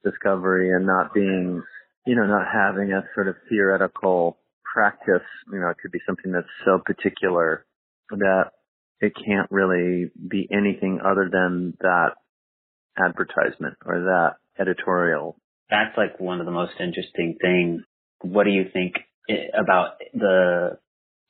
discovery 0.05 0.71
and 0.75 0.87
not 0.87 1.13
being 1.15 1.63
you 2.07 2.17
know 2.17 2.27
not 2.27 2.47
having 2.53 2.93
a 2.93 3.03
sort 3.15 3.29
of 3.29 3.37
theoretical 3.49 4.39
practice 4.73 5.27
you 5.53 5.59
know 5.59 5.69
it 5.69 5.77
could 5.83 5.93
be 5.93 6.01
something 6.07 6.33
that's 6.33 6.47
so 6.65 6.79
particular 6.85 7.65
that 8.11 8.51
it 9.01 9.13
can't 9.27 9.51
really 9.51 10.11
be 10.29 10.49
anything 10.53 11.01
other 11.05 11.29
than 11.31 11.75
that 11.81 12.11
advertisement 12.99 13.77
or 13.85 14.01
that 14.01 14.35
editorial 14.61 15.37
That's 15.71 15.97
like 15.97 16.21
one 16.21 16.41
of 16.41 16.47
the 16.47 16.53
most 16.53 16.75
interesting 16.79 17.37
things. 17.41 17.83
What 18.21 18.45
do 18.45 18.51
you 18.51 18.65
think 18.73 18.95
about 19.29 19.99
the 20.15 20.79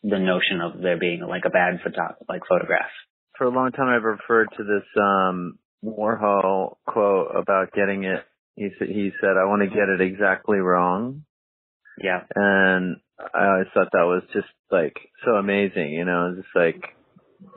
the 0.03 0.19
notion 0.19 0.61
of 0.61 0.81
there 0.81 0.99
being 0.99 1.21
like 1.21 1.43
a 1.47 1.51
bad 1.51 1.81
photo 1.85 2.17
like 2.29 2.43
photograph? 2.49 2.91
for 3.39 3.45
a 3.47 3.51
long 3.51 3.73
time 3.73 3.89
I've 3.89 4.03
referred 4.05 4.49
to 4.57 4.65
this 4.65 4.87
um 4.97 5.59
Warhol 5.85 6.77
quote 6.87 7.35
about 7.35 7.73
getting 7.73 8.05
it 8.05 8.25
he 8.57 8.69
said 8.79 8.89
he 8.89 9.11
said 9.21 9.37
I 9.41 9.47
want 9.49 9.63
to 9.63 9.69
get 9.69 9.89
it 9.89 10.01
exactly 10.01 10.59
wrong 10.59 11.25
Yeah. 11.99 12.23
and 12.35 12.97
I 13.19 13.47
always 13.47 13.69
thought 13.75 13.89
that 13.93 14.05
was 14.05 14.23
just 14.33 14.49
like 14.71 14.97
so 15.25 15.33
amazing, 15.33 15.93
you 15.93 16.05
know, 16.05 16.35
just 16.37 16.55
like 16.55 16.83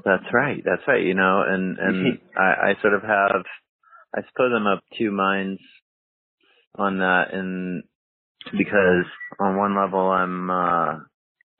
that's 0.03 0.25
right, 0.33 0.61
that's 0.63 0.81
right, 0.87 1.03
you 1.03 1.13
know, 1.15 1.43
and 1.47 1.77
and 1.77 2.19
I, 2.37 2.71
I 2.71 2.81
sort 2.81 2.93
of 2.93 3.01
have 3.01 3.43
I 4.15 4.21
suppose 4.29 4.51
I'm 4.55 4.67
of 4.67 4.79
two 4.97 5.11
minds 5.11 5.61
on 6.75 6.99
that 6.99 7.33
and 7.33 7.83
because 8.51 9.05
on 9.39 9.57
one 9.57 9.75
level 9.75 10.09
I'm 10.09 10.49
uh 10.49 10.99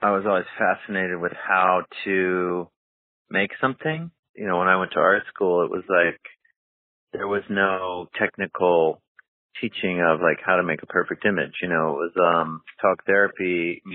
I 0.01 0.11
was 0.11 0.25
always 0.27 0.45
fascinated 0.57 1.19
with 1.19 1.31
how 1.33 1.83
to 2.03 2.69
make 3.29 3.51
something. 3.59 4.11
You 4.35 4.47
know, 4.47 4.57
when 4.59 4.67
I 4.67 4.77
went 4.77 4.91
to 4.93 4.99
art 4.99 5.23
school 5.33 5.63
it 5.65 5.71
was 5.71 5.83
like 5.89 6.19
there 7.13 7.27
was 7.27 7.43
no 7.49 8.07
technical 8.19 9.01
teaching 9.61 10.01
of 10.01 10.19
like 10.19 10.39
how 10.45 10.57
to 10.57 10.63
make 10.63 10.83
a 10.83 10.87
perfect 10.87 11.25
image. 11.25 11.53
You 11.61 11.69
know, 11.69 11.91
it 11.91 12.11
was 12.11 12.13
um 12.21 12.61
talk 12.81 13.05
therapy. 13.05 13.81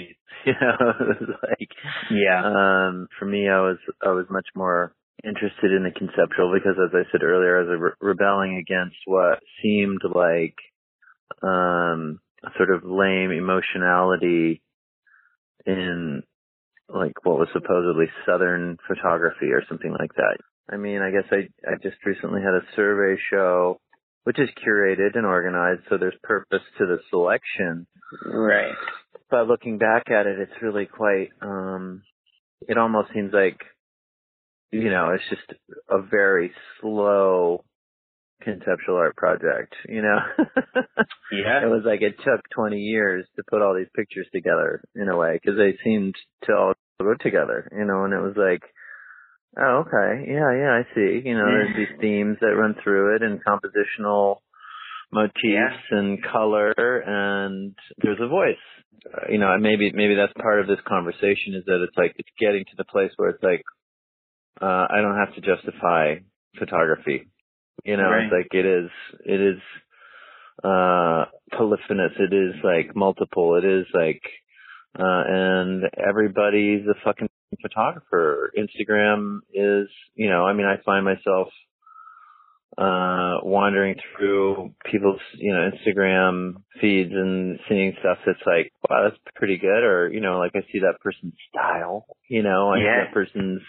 You 0.46 0.54
know, 0.58 0.76
it 1.00 1.20
was 1.20 1.36
like 1.42 1.68
Yeah. 2.10 2.42
um 2.46 3.08
for 3.18 3.26
me, 3.26 3.46
I 3.50 3.60
was 3.60 3.76
I 4.02 4.08
was 4.08 4.24
much 4.30 4.46
more 4.54 4.94
interested 5.22 5.70
in 5.70 5.82
the 5.82 5.90
conceptual 5.90 6.50
because, 6.54 6.76
as 6.82 6.94
I 6.94 7.02
said 7.12 7.22
earlier, 7.22 7.58
I 7.58 7.68
was 7.68 7.78
re- 7.78 8.08
rebelling 8.08 8.56
against 8.56 8.96
what 9.04 9.40
seemed 9.62 10.00
like 10.14 10.54
um 11.42 12.20
sort 12.56 12.70
of 12.70 12.84
lame 12.84 13.30
emotionality 13.30 14.62
in 15.66 16.22
like 16.88 17.12
what 17.24 17.38
was 17.38 17.48
supposedly 17.52 18.06
southern 18.26 18.76
photography 18.88 19.52
or 19.52 19.62
something 19.68 19.92
like 19.92 20.14
that. 20.14 20.38
I 20.72 20.76
mean, 20.76 21.02
I 21.02 21.10
guess 21.10 21.28
I 21.30 21.48
I 21.68 21.76
just 21.82 22.04
recently 22.04 22.40
had 22.40 22.54
a 22.54 22.66
survey 22.76 23.20
show 23.30 23.80
which 24.24 24.38
is 24.38 24.50
curated 24.66 25.16
and 25.16 25.24
organized 25.24 25.80
so 25.88 25.96
there's 25.96 26.14
purpose 26.22 26.62
to 26.78 26.86
the 26.86 26.98
selection. 27.10 27.86
Right. 28.24 28.74
But 29.30 29.46
looking 29.46 29.78
back 29.78 30.10
at 30.10 30.26
it 30.26 30.38
it's 30.38 30.62
really 30.62 30.86
quite 30.86 31.30
um 31.40 32.02
it 32.68 32.76
almost 32.76 33.12
seems 33.14 33.32
like 33.32 33.58
you 34.72 34.90
know, 34.90 35.10
it's 35.14 35.24
just 35.28 35.58
a 35.88 36.00
very 36.00 36.52
slow 36.80 37.64
conceptual 38.40 38.96
art 38.96 39.16
project, 39.16 39.74
you 39.88 40.02
know. 40.02 40.18
Yeah. 41.32 41.62
it 41.62 41.70
was 41.70 41.82
like 41.86 42.02
it 42.02 42.16
took 42.24 42.40
20 42.56 42.76
years 42.76 43.24
to 43.36 43.44
put 43.48 43.62
all 43.62 43.72
these 43.72 43.90
pictures 43.94 44.26
together 44.32 44.82
in 44.96 45.08
a 45.08 45.16
way 45.16 45.38
because 45.40 45.56
they 45.56 45.78
seemed 45.84 46.16
to 46.44 46.52
all 46.52 46.72
go 47.00 47.14
together, 47.20 47.70
you 47.70 47.84
know, 47.84 48.02
and 48.02 48.12
it 48.12 48.18
was 48.18 48.34
like, 48.36 48.62
oh, 49.56 49.84
okay, 49.86 50.26
yeah, 50.26 50.50
yeah, 50.50 50.72
I 50.74 50.82
see. 50.92 51.22
You 51.24 51.34
know, 51.34 51.46
there's 51.46 51.76
these 51.76 52.00
themes 52.00 52.38
that 52.40 52.56
run 52.56 52.74
through 52.82 53.14
it 53.14 53.22
and 53.22 53.40
compositional 53.44 54.38
motifs 55.12 55.82
and 55.92 56.18
color 56.22 56.72
and 56.76 57.74
there's 58.02 58.20
a 58.20 58.28
voice. 58.28 58.56
Uh, 59.06 59.30
you 59.30 59.38
know, 59.38 59.56
maybe, 59.58 59.92
maybe 59.94 60.16
that's 60.16 60.32
part 60.34 60.60
of 60.60 60.66
this 60.66 60.80
conversation 60.86 61.54
is 61.54 61.64
that 61.66 61.82
it's 61.86 61.96
like, 61.96 62.14
it's 62.18 62.28
getting 62.40 62.64
to 62.64 62.76
the 62.76 62.84
place 62.84 63.12
where 63.16 63.30
it's 63.30 63.42
like, 63.42 63.62
uh, 64.60 64.86
I 64.90 65.00
don't 65.00 65.16
have 65.16 65.34
to 65.36 65.40
justify 65.40 66.16
photography. 66.58 67.28
You 67.84 67.96
know, 67.96 68.10
Right. 68.10 68.24
it's 68.24 68.32
like 68.32 68.48
it 68.52 68.66
is, 68.66 68.90
it 69.24 69.40
is, 69.40 69.58
uh, 70.62 71.24
polyphonous. 71.56 72.12
It 72.18 72.32
is 72.34 72.54
like 72.62 72.94
multiple. 72.94 73.56
It 73.56 73.64
is 73.64 73.86
like, 73.94 74.22
uh, 74.98 75.22
and 75.26 75.84
everybody's 75.96 76.86
a 76.86 76.94
fucking 77.04 77.28
photographer. 77.62 78.52
Instagram 78.58 79.38
is, 79.54 79.88
you 80.14 80.28
know, 80.28 80.44
I 80.46 80.52
mean, 80.52 80.66
I 80.66 80.76
find 80.84 81.04
myself, 81.04 81.48
uh, 82.78 83.38
wandering 83.42 83.96
through 84.16 84.72
people's, 84.90 85.20
you 85.34 85.52
know, 85.52 85.70
Instagram 85.70 86.54
feeds 86.80 87.12
and 87.12 87.58
seeing 87.68 87.94
stuff 88.00 88.18
that's 88.24 88.38
like, 88.46 88.72
wow, 88.88 89.02
that's 89.04 89.20
pretty 89.34 89.58
good. 89.58 89.82
Or, 89.82 90.08
you 90.08 90.20
know, 90.20 90.38
like 90.38 90.52
I 90.54 90.60
see 90.72 90.78
that 90.80 91.00
person's 91.02 91.34
style, 91.50 92.06
you 92.28 92.42
know, 92.42 92.70
I 92.72 92.78
see 92.78 92.84
that 93.04 93.12
person's 93.14 93.62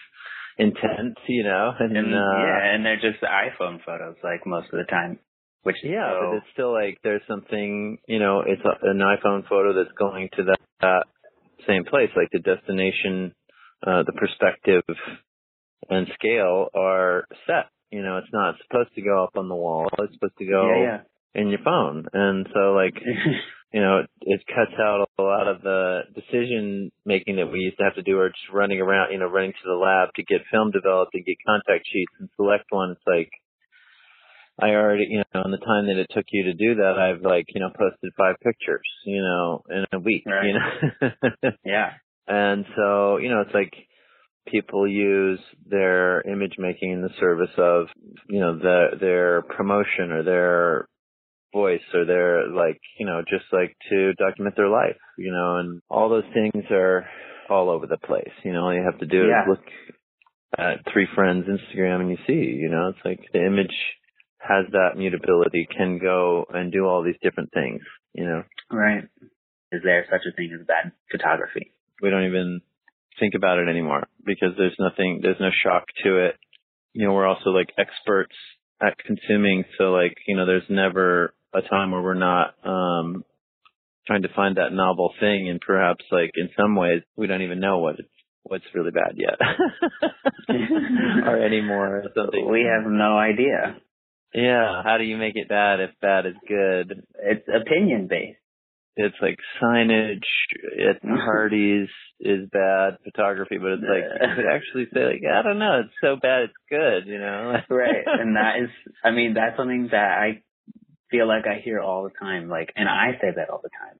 intent, 0.62 1.18
you 1.28 1.44
know, 1.44 1.72
and, 1.80 1.98
And, 1.98 2.14
uh, 2.14 2.18
yeah, 2.18 2.74
and 2.74 2.86
they're 2.86 3.02
just 3.02 3.22
iPhone 3.24 3.84
photos 3.84 4.16
like 4.24 4.46
most 4.46 4.68
of 4.72 4.80
the 4.80 4.86
time. 4.90 5.20
Which 5.64 5.78
yeah, 5.84 6.10
so, 6.10 6.20
but 6.22 6.38
it's 6.38 6.46
still 6.54 6.74
like 6.74 6.98
there's 7.04 7.22
something, 7.28 8.00
you 8.08 8.20
know, 8.20 8.42
it's 8.46 8.62
a, 8.66 8.90
an 8.90 9.00
iPhone 9.00 9.48
photo 9.48 9.74
that's 9.74 9.96
going 9.98 10.30
to 10.38 10.44
that, 10.46 10.60
that 10.82 11.06
same 11.68 11.86
place. 11.86 12.10
Like 12.16 12.30
the 12.32 12.40
destination, 12.40 13.34
uh, 13.86 14.04
the 14.04 14.14
perspective 14.14 14.84
and 15.90 16.08
scale 16.16 16.70
are 16.74 17.26
set. 17.46 17.70
You 17.92 18.02
know, 18.02 18.18
it's 18.18 18.34
not 18.34 18.56
supposed 18.66 18.96
to 18.96 19.02
go 19.02 19.24
up 19.24 19.32
on 19.36 19.50
the 19.50 19.56
wall. 19.56 19.88
It's 20.00 20.14
supposed 20.14 20.38
to 20.40 20.46
go 20.46 20.82
yeah, 20.82 21.02
in 21.34 21.50
your 21.50 21.60
phone. 21.64 22.06
And 22.14 22.48
so 22.54 22.74
like, 22.74 22.96
you 23.74 23.82
know, 23.82 24.00
it, 24.00 24.10
it 24.22 24.42
cuts 24.48 24.78
out 24.80 25.08
a 25.18 25.22
lot 25.22 25.48
of 25.48 25.62
the 25.62 26.02
decision 26.14 26.92
making 27.06 27.38
that 27.38 27.52
we 27.52 27.60
used 27.60 27.78
to 27.78 27.84
have 27.84 27.96
to 27.96 28.02
do 28.04 28.18
or 28.20 28.30
just 28.30 28.52
running 28.54 28.82
around, 28.82 29.12
you 29.12 29.20
know, 29.20 29.28
running 29.28 29.54
to 29.54 29.68
the 29.70 29.76
lab 29.76 30.10
to 30.16 30.24
get 30.24 30.42
film 30.52 30.72
developed 30.72 31.14
and 31.14 31.26
get 31.26 31.38
contact 31.46 31.86
sheets 31.92 32.12
and 32.20 32.30
select 32.36 32.66
one. 32.70 32.92
It's 32.92 33.02
like, 33.08 33.30
I 34.62 34.72
already, 34.76 35.08
you 35.10 35.24
know, 35.34 35.42
in 35.44 35.52
the 35.52 35.58
time 35.58 35.88
that 35.88 35.98
it 35.98 36.08
took 36.12 36.26
you 36.32 36.44
to 36.44 36.54
do 36.54 36.76
that, 36.76 37.00
I've 37.00 37.22
like, 37.24 37.46
you 37.50 37.62
know, 37.62 37.70
posted 37.70 38.12
five 38.18 38.36
pictures, 38.44 38.86
you 39.06 39.22
know, 39.22 39.64
in 39.70 39.86
a 39.94 40.00
week, 40.00 40.24
Right. 40.26 40.46
you 40.46 40.54
know. 40.54 41.52
yeah. 41.66 41.92
and 42.28 42.66
so, 42.76 43.18
you 43.18 43.30
know, 43.30 43.42
it's 43.42 43.54
like 43.54 43.74
people 44.48 44.88
use 44.88 45.40
their 45.66 46.22
image 46.30 46.56
making 46.60 46.92
in 46.92 47.02
the 47.02 47.10
service 47.20 47.50
of, 47.58 47.88
you 48.30 48.40
know, 48.40 48.58
the, 48.58 48.98
their 49.00 49.42
promotion 49.44 50.12
or 50.12 50.24
their 50.24 50.88
voice 51.54 51.82
or 51.94 52.06
their 52.06 52.48
like, 52.50 52.80
you 53.00 53.06
know, 53.06 53.22
just 53.28 53.46
like 53.52 53.76
to 53.90 54.14
document 54.14 54.56
their 54.56 54.70
life, 54.70 54.98
you 55.18 55.32
know, 55.32 55.58
and 55.58 55.82
all 55.90 56.10
those 56.10 56.24
things 56.34 56.66
are 56.72 57.06
all 57.50 57.70
over 57.70 57.88
the 57.88 57.98
place. 57.98 58.32
You 58.44 58.54
know, 58.54 58.64
all 58.66 58.74
you 58.74 58.84
have 58.84 59.00
to 59.00 59.06
do 59.06 59.28
Yeah. 59.28 59.44
is 59.44 59.50
look 59.50 59.66
at 60.58 60.92
three 60.92 61.08
friends 61.16 61.46
Instagram 61.48 62.02
and 62.02 62.10
you 62.10 62.18
see, 62.28 62.58
you 62.58 62.70
know, 62.70 62.90
it's 62.90 63.04
like 63.06 63.20
the 63.34 63.46
image 63.46 63.76
has 64.40 64.66
that 64.72 64.98
mutability, 64.98 65.68
can 65.76 66.00
go 66.00 66.46
and 66.50 66.72
do 66.72 66.86
all 66.86 67.04
these 67.04 67.20
different 67.22 67.52
things, 67.54 67.82
you 68.14 68.26
know. 68.26 68.44
Right. 68.72 69.04
Is 69.72 69.82
there 69.84 70.06
such 70.10 70.22
a 70.28 70.36
thing 70.36 70.52
as 70.60 70.66
bad 70.66 70.92
photography? 71.12 71.74
we 72.02 72.10
don't 72.10 72.26
even 72.26 72.62
think 73.20 73.36
about 73.36 73.60
it 73.60 73.68
anymore 73.70 74.08
because 74.26 74.54
there's 74.58 74.76
nothing, 74.80 75.20
there's 75.22 75.40
no 75.40 75.52
shock 75.64 75.84
to 76.04 76.18
it. 76.26 76.36
You 76.94 77.06
know, 77.08 77.14
we're 77.14 77.28
also 77.28 77.52
like 77.52 77.70
experts 77.78 78.36
at 78.82 78.98
consuming. 78.98 79.66
So 79.78 79.92
like, 79.92 80.16
you 80.28 80.36
know, 80.36 80.48
there's 80.48 80.68
never 80.68 81.32
a 81.54 81.62
time 81.62 81.92
where 81.92 82.02
we're 82.02 82.14
not, 82.16 82.56
um, 82.64 83.24
trying 84.08 84.24
to 84.24 84.34
find 84.36 84.58
that 84.58 84.74
novel 84.74 85.14
thing. 85.20 85.50
And 85.50 85.60
perhaps 85.62 86.04
like 86.12 86.32
in 86.36 86.50
some 86.60 86.76
ways 86.76 87.02
we 87.16 87.28
don't 87.28 87.44
even 87.44 87.60
know 87.60 87.80
what 87.80 88.00
it's, 88.00 88.10
what's 88.44 88.66
really 88.74 88.92
bad 88.92 89.14
yet 89.16 89.38
or 91.28 91.38
anymore 91.46 91.98
or 91.98 92.04
something. 92.16 92.50
We 92.50 92.64
have 92.64 92.90
no 92.92 93.18
idea. 93.18 93.78
yeah. 94.34 94.82
How 94.84 94.98
do 94.98 95.04
you 95.04 95.18
make 95.18 95.36
it 95.36 95.48
bad 95.48 95.80
if 95.80 95.92
bad 96.02 96.26
is 96.26 96.34
good? 96.48 97.04
It's 97.20 97.48
opinion 97.48 98.08
based. 98.10 98.40
it's 98.96 99.16
like 99.22 99.38
signage 99.62 100.26
at 100.90 101.02
parties 101.26 101.88
is 102.20 102.50
bad 102.52 102.98
photography, 103.04 103.58
but 103.60 103.74
it's 103.74 103.84
like 103.84 104.04
you 104.30 104.36
could 104.36 104.52
actually 104.52 104.86
say 104.94 105.06
like 105.06 105.22
I 105.32 105.42
don't 105.44 105.60
know, 105.60 105.82
it's 105.86 105.96
so 106.02 106.16
bad 106.22 106.44
it's 106.44 106.54
good, 106.70 107.08
you 107.08 107.20
know? 107.20 107.56
right. 107.70 108.06
And 108.08 108.36
that 108.36 108.56
is, 108.64 108.70
I 109.04 109.12
mean, 109.12 109.36
that's 109.36 109.56
something 109.58 109.90
that 109.92 110.18
I 110.20 110.42
feel 111.12 111.28
like 111.28 111.46
I 111.46 111.60
hear 111.64 111.80
all 111.80 112.04
the 112.04 112.18
time. 112.18 112.50
Like, 112.50 112.72
and 112.76 112.88
I 112.90 113.12
say 113.22 113.28
that 113.36 113.50
all 113.50 113.60
the 113.62 113.70
time. 113.70 114.00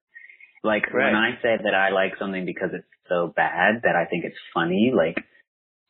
Like 0.64 0.92
Right. 0.94 1.06
when 1.12 1.16
I 1.16 1.32
say 1.42 1.58
that 1.64 1.74
I 1.76 1.90
like 1.90 2.14
something 2.20 2.46
because 2.46 2.70
it's 2.74 2.88
so 3.10 3.28
bad 3.36 3.82
that 3.84 3.96
I 3.96 4.06
think 4.06 4.26
it's 4.26 4.38
funny, 4.54 4.92
like 4.96 5.18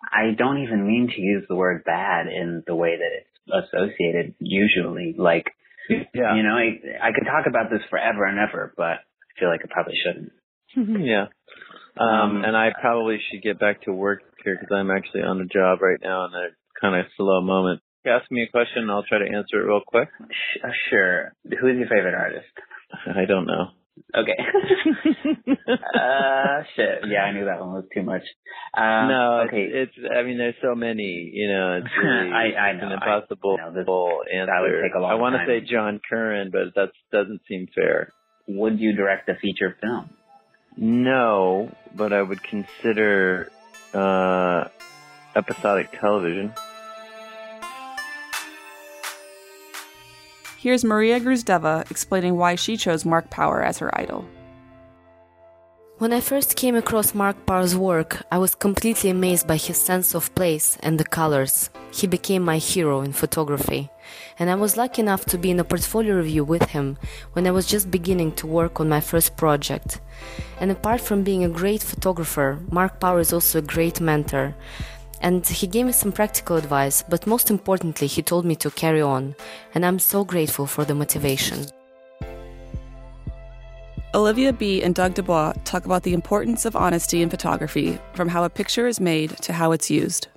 I 0.01 0.31
don't 0.37 0.63
even 0.63 0.87
mean 0.87 1.09
to 1.13 1.21
use 1.21 1.45
the 1.47 1.55
word 1.55 1.83
bad 1.83 2.27
in 2.27 2.63
the 2.65 2.75
way 2.75 2.95
that 2.97 3.11
it's 3.19 3.67
associated 3.67 4.33
usually. 4.39 5.13
Like, 5.17 5.51
yeah, 5.89 6.35
you 6.35 6.43
know, 6.43 6.55
I, 6.55 7.09
I 7.09 7.11
could 7.11 7.25
talk 7.25 7.45
about 7.47 7.69
this 7.69 7.81
forever 7.89 8.25
and 8.25 8.39
ever, 8.39 8.73
but 8.77 8.83
I 9.03 9.39
feel 9.39 9.49
like 9.49 9.61
I 9.63 9.67
probably 9.71 9.95
shouldn't. 10.03 10.31
yeah. 11.05 11.25
Um, 11.99 12.07
Um, 12.07 12.43
and 12.45 12.55
I 12.55 12.69
probably 12.79 13.19
should 13.29 13.43
get 13.43 13.59
back 13.59 13.81
to 13.83 13.91
work 13.91 14.21
here 14.43 14.55
because 14.59 14.73
I'm 14.73 14.89
actually 14.89 15.23
on 15.23 15.41
a 15.41 15.45
job 15.45 15.81
right 15.81 15.99
now 16.01 16.25
in 16.25 16.33
a 16.33 16.47
kind 16.79 16.95
of 16.95 17.05
slow 17.17 17.41
moment. 17.41 17.81
Ask 18.05 18.31
me 18.31 18.43
a 18.43 18.49
question, 18.51 18.83
and 18.83 18.91
I'll 18.91 19.03
try 19.03 19.19
to 19.19 19.25
answer 19.35 19.61
it 19.61 19.65
real 19.67 19.81
quick. 19.85 20.09
Sh- 20.29 20.57
uh, 20.63 20.69
sure. 20.89 21.33
Who's 21.43 21.77
your 21.77 21.87
favorite 21.87 22.15
artist? 22.15 22.47
I 23.07 23.25
don't 23.25 23.45
know. 23.45 23.69
Okay. 24.15 24.35
uh, 25.95 26.63
shit. 26.75 26.99
Yeah, 27.07 27.23
I 27.23 27.31
knew 27.33 27.45
that 27.45 27.59
one 27.59 27.73
was 27.73 27.85
too 27.93 28.03
much. 28.03 28.23
Um, 28.75 29.07
no, 29.09 29.43
okay. 29.47 29.63
it's, 29.71 29.91
it's. 29.95 30.07
I 30.17 30.23
mean, 30.23 30.37
there's 30.37 30.55
so 30.61 30.73
many. 30.75 31.29
You 31.33 31.47
know, 31.49 31.77
it's 31.77 31.87
really 32.03 32.31
I- 32.31 32.57
I 32.59 32.73
know, 32.73 32.87
an 32.87 32.91
impossible 32.93 33.57
I 33.61 33.69
this- 33.69 33.85
answer. 33.87 34.45
that 34.47 34.61
would 34.61 34.81
take 34.83 34.95
a 34.95 34.99
long 34.99 35.11
I 35.11 35.15
want 35.15 35.35
to 35.35 35.45
say 35.45 35.61
John 35.61 35.99
Curran, 36.09 36.51
but 36.51 36.73
that 36.75 36.91
doesn't 37.11 37.41
seem 37.47 37.67
fair. 37.75 38.11
Would 38.47 38.79
you 38.79 38.93
direct 38.95 39.29
a 39.29 39.35
feature 39.35 39.77
film? 39.79 40.09
No, 40.77 41.69
but 41.95 42.13
I 42.13 42.21
would 42.21 42.41
consider 42.41 43.51
uh, 43.93 44.65
episodic 45.35 45.91
television. 45.99 46.53
Here's 50.61 50.85
Maria 50.85 51.19
Gruzdeva 51.19 51.89
explaining 51.89 52.37
why 52.37 52.53
she 52.53 52.77
chose 52.77 53.03
Mark 53.03 53.31
Power 53.31 53.63
as 53.63 53.79
her 53.79 53.89
idol. 53.99 54.27
When 55.97 56.13
I 56.13 56.19
first 56.19 56.55
came 56.55 56.75
across 56.75 57.15
Mark 57.15 57.47
Power's 57.47 57.75
work, 57.75 58.21
I 58.31 58.37
was 58.37 58.53
completely 58.53 59.09
amazed 59.09 59.47
by 59.47 59.57
his 59.57 59.77
sense 59.77 60.13
of 60.13 60.35
place 60.35 60.77
and 60.83 60.99
the 60.99 61.03
colors. 61.03 61.71
He 61.91 62.05
became 62.05 62.43
my 62.43 62.59
hero 62.59 63.01
in 63.01 63.11
photography, 63.11 63.89
and 64.37 64.51
I 64.51 64.55
was 64.55 64.77
lucky 64.77 65.01
enough 65.01 65.25
to 65.25 65.39
be 65.39 65.49
in 65.49 65.59
a 65.59 65.63
portfolio 65.63 66.17
review 66.17 66.43
with 66.43 66.69
him 66.69 66.99
when 67.33 67.47
I 67.47 67.51
was 67.51 67.65
just 67.65 67.89
beginning 67.89 68.33
to 68.33 68.45
work 68.45 68.79
on 68.79 68.87
my 68.87 68.99
first 69.01 69.37
project. 69.37 69.99
And 70.59 70.69
apart 70.69 71.01
from 71.01 71.23
being 71.23 71.43
a 71.43 71.49
great 71.49 71.81
photographer, 71.81 72.59
Mark 72.69 72.99
Power 72.99 73.19
is 73.19 73.33
also 73.33 73.57
a 73.57 73.63
great 73.63 73.99
mentor. 73.99 74.53
And 75.21 75.47
he 75.47 75.67
gave 75.67 75.85
me 75.85 75.91
some 75.91 76.11
practical 76.11 76.57
advice, 76.57 77.03
but 77.07 77.27
most 77.27 77.51
importantly, 77.51 78.07
he 78.07 78.21
told 78.21 78.43
me 78.43 78.55
to 78.55 78.71
carry 78.71 79.01
on, 79.01 79.35
and 79.75 79.85
I'm 79.85 79.99
so 79.99 80.23
grateful 80.23 80.65
for 80.65 80.83
the 80.83 80.95
motivation. 80.95 81.67
Olivia 84.13 84.51
Bee. 84.51 84.83
and 84.83 84.93
Doug 84.93 85.13
DuBois 85.13 85.53
talk 85.63 85.85
about 85.85 86.03
the 86.03 86.13
importance 86.13 86.65
of 86.65 86.75
honesty 86.75 87.21
in 87.21 87.29
photography, 87.29 87.97
from 88.13 88.27
how 88.27 88.43
a 88.43 88.49
picture 88.49 88.87
is 88.87 88.99
made 88.99 89.29
to 89.37 89.53
how 89.53 89.71
it's 89.71 89.89
used. 89.89 90.27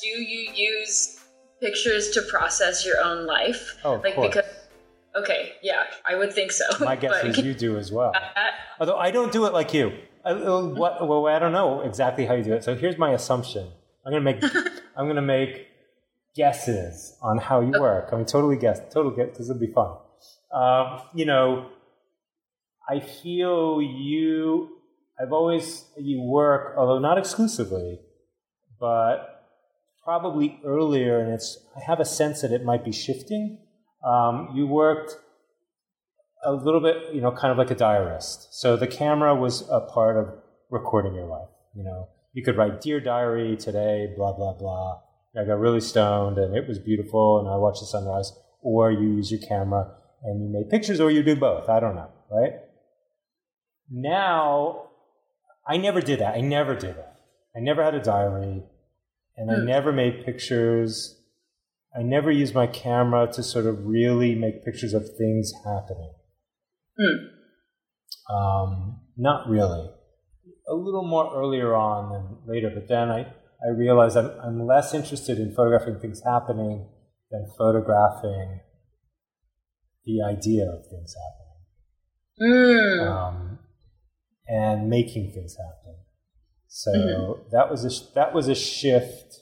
Do 0.00 0.06
you 0.06 0.52
use 0.54 1.18
pictures 1.60 2.10
to 2.10 2.22
process 2.22 2.86
your 2.86 3.02
own 3.02 3.26
life? 3.26 3.76
Oh, 3.84 3.94
of 3.94 4.04
like 4.04 4.14
course. 4.14 4.28
because 4.28 4.50
Okay, 5.16 5.52
yeah, 5.62 5.84
I 6.06 6.14
would 6.14 6.32
think 6.32 6.52
so. 6.52 6.64
My 6.80 6.96
guess 6.96 7.24
is 7.24 7.38
you 7.38 7.54
do 7.54 7.76
as 7.76 7.90
well. 7.90 8.12
Although 8.80 8.98
I 8.98 9.10
don't 9.10 9.32
do 9.32 9.46
it 9.46 9.52
like 9.52 9.74
you. 9.74 9.92
I, 10.24 10.32
what, 10.32 11.06
well, 11.06 11.26
I 11.26 11.38
don't 11.38 11.52
know 11.52 11.80
exactly 11.80 12.26
how 12.26 12.34
you 12.34 12.44
do 12.44 12.52
it. 12.52 12.62
So 12.64 12.74
here's 12.76 12.98
my 12.98 13.12
assumption. 13.12 13.70
I'm 14.04 14.12
gonna 14.12 14.24
make 14.24 14.42
I'm 14.96 15.06
gonna 15.06 15.22
make 15.22 15.66
guesses 16.36 17.16
on 17.22 17.38
how 17.38 17.60
you 17.60 17.72
work. 17.80 18.10
I 18.12 18.16
mean, 18.16 18.26
totally 18.26 18.56
guess, 18.56 18.80
total 18.92 19.10
guess. 19.10 19.38
This 19.38 19.48
will 19.48 19.58
be 19.58 19.72
fun. 19.72 19.96
Um, 20.52 21.00
you 21.14 21.24
know, 21.24 21.70
I 22.88 23.00
feel 23.00 23.80
you. 23.82 24.68
I've 25.20 25.32
always 25.32 25.84
you 25.98 26.22
work, 26.22 26.74
although 26.76 27.00
not 27.00 27.18
exclusively, 27.18 28.00
but 28.78 29.46
probably 30.04 30.60
earlier, 30.64 31.20
and 31.20 31.32
it's. 31.32 31.58
I 31.76 31.80
have 31.84 32.00
a 32.00 32.04
sense 32.04 32.42
that 32.42 32.52
it 32.52 32.64
might 32.64 32.84
be 32.84 32.92
shifting. 32.92 33.58
Um, 34.04 34.50
you 34.54 34.66
worked 34.66 35.16
a 36.44 36.52
little 36.52 36.80
bit, 36.80 37.14
you 37.14 37.20
know, 37.20 37.32
kind 37.32 37.50
of 37.50 37.58
like 37.58 37.70
a 37.70 37.74
diarist. 37.74 38.54
So 38.54 38.76
the 38.76 38.86
camera 38.86 39.34
was 39.34 39.68
a 39.70 39.80
part 39.80 40.16
of 40.16 40.28
recording 40.70 41.14
your 41.14 41.26
life. 41.26 41.48
You 41.74 41.84
know, 41.84 42.08
you 42.32 42.42
could 42.42 42.56
write 42.56 42.80
"Dear 42.80 43.00
Diary 43.00 43.56
today," 43.56 44.12
blah 44.16 44.32
blah 44.32 44.54
blah. 44.54 45.00
I 45.36 45.44
got 45.44 45.58
really 45.58 45.80
stoned 45.80 46.38
and 46.38 46.56
it 46.56 46.66
was 46.66 46.78
beautiful, 46.78 47.40
and 47.40 47.48
I 47.48 47.56
watched 47.56 47.80
the 47.80 47.86
sunrise. 47.86 48.32
Or 48.60 48.90
you 48.90 49.16
use 49.16 49.30
your 49.30 49.40
camera 49.40 49.94
and 50.24 50.42
you 50.42 50.48
made 50.48 50.68
pictures, 50.68 51.00
or 51.00 51.10
you 51.10 51.22
do 51.22 51.36
both. 51.36 51.68
I 51.68 51.80
don't 51.80 51.94
know, 51.94 52.10
right? 52.30 52.54
Now, 53.90 54.88
I 55.66 55.76
never 55.76 56.00
did 56.00 56.20
that. 56.20 56.34
I 56.34 56.40
never 56.40 56.74
did 56.74 56.96
that. 56.96 57.20
I 57.56 57.60
never 57.60 57.82
had 57.82 57.94
a 57.94 58.02
diary, 58.02 58.62
and 59.36 59.50
I 59.50 59.54
hmm. 59.54 59.66
never 59.66 59.92
made 59.92 60.24
pictures. 60.24 61.17
I 61.98 62.02
never 62.02 62.30
used 62.30 62.54
my 62.54 62.66
camera 62.66 63.28
to 63.32 63.42
sort 63.42 63.66
of 63.66 63.86
really 63.86 64.34
make 64.34 64.64
pictures 64.64 64.94
of 64.94 65.02
things 65.16 65.52
happening. 65.64 66.12
Hmm. 66.96 68.32
Um, 68.34 69.00
not 69.16 69.48
really. 69.48 69.90
A 70.68 70.74
little 70.74 71.04
more 71.04 71.34
earlier 71.34 71.74
on 71.74 72.12
than 72.12 72.54
later, 72.54 72.70
but 72.72 72.88
then 72.88 73.10
I, 73.10 73.20
I 73.20 73.70
realized 73.76 74.16
I'm, 74.16 74.30
I'm 74.42 74.66
less 74.66 74.94
interested 74.94 75.38
in 75.38 75.54
photographing 75.54 75.98
things 75.98 76.22
happening 76.24 76.88
than 77.30 77.50
photographing 77.58 78.60
the 80.04 80.22
idea 80.22 80.66
of 80.70 80.86
things 80.88 81.14
happening. 81.16 82.54
Mm. 82.54 83.10
Um, 83.10 83.58
and 84.46 84.88
making 84.88 85.32
things 85.32 85.56
happen. 85.56 85.96
So 86.68 86.92
mm-hmm. 86.92 87.48
that 87.50 87.70
was 87.70 87.84
a 87.84 88.14
that 88.14 88.34
was 88.34 88.46
a 88.46 88.54
shift 88.54 89.40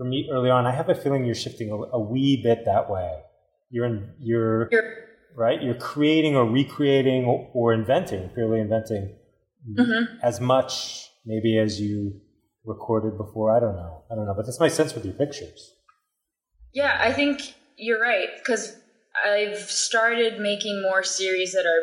for 0.00 0.06
me 0.06 0.30
early 0.32 0.48
on. 0.48 0.64
I 0.64 0.72
have 0.72 0.88
a 0.88 0.94
feeling 0.94 1.26
you're 1.26 1.34
shifting 1.34 1.70
a, 1.70 1.74
a 1.74 2.00
wee 2.00 2.40
bit 2.42 2.64
that 2.64 2.88
way. 2.88 3.20
You're 3.68 3.84
in, 3.84 4.08
you're, 4.18 4.70
you're 4.72 4.94
right. 5.36 5.62
You're 5.62 5.74
creating 5.74 6.36
or 6.36 6.46
recreating 6.46 7.26
or, 7.26 7.50
or 7.52 7.74
inventing, 7.74 8.30
purely 8.30 8.60
inventing 8.60 9.14
mm-hmm. 9.68 10.16
as 10.22 10.40
much 10.40 11.10
maybe 11.26 11.58
as 11.58 11.78
you 11.78 12.18
recorded 12.64 13.18
before. 13.18 13.54
I 13.54 13.60
don't 13.60 13.76
know. 13.76 14.04
I 14.10 14.14
don't 14.14 14.24
know, 14.24 14.32
but 14.34 14.46
that's 14.46 14.58
my 14.58 14.68
sense 14.68 14.94
with 14.94 15.04
your 15.04 15.12
pictures. 15.12 15.74
Yeah, 16.72 16.96
I 16.98 17.12
think 17.12 17.52
you're 17.76 18.00
right 18.00 18.28
because 18.38 18.74
I've 19.26 19.58
started 19.58 20.40
making 20.40 20.80
more 20.80 21.02
series 21.02 21.52
that 21.52 21.66
are 21.66 21.82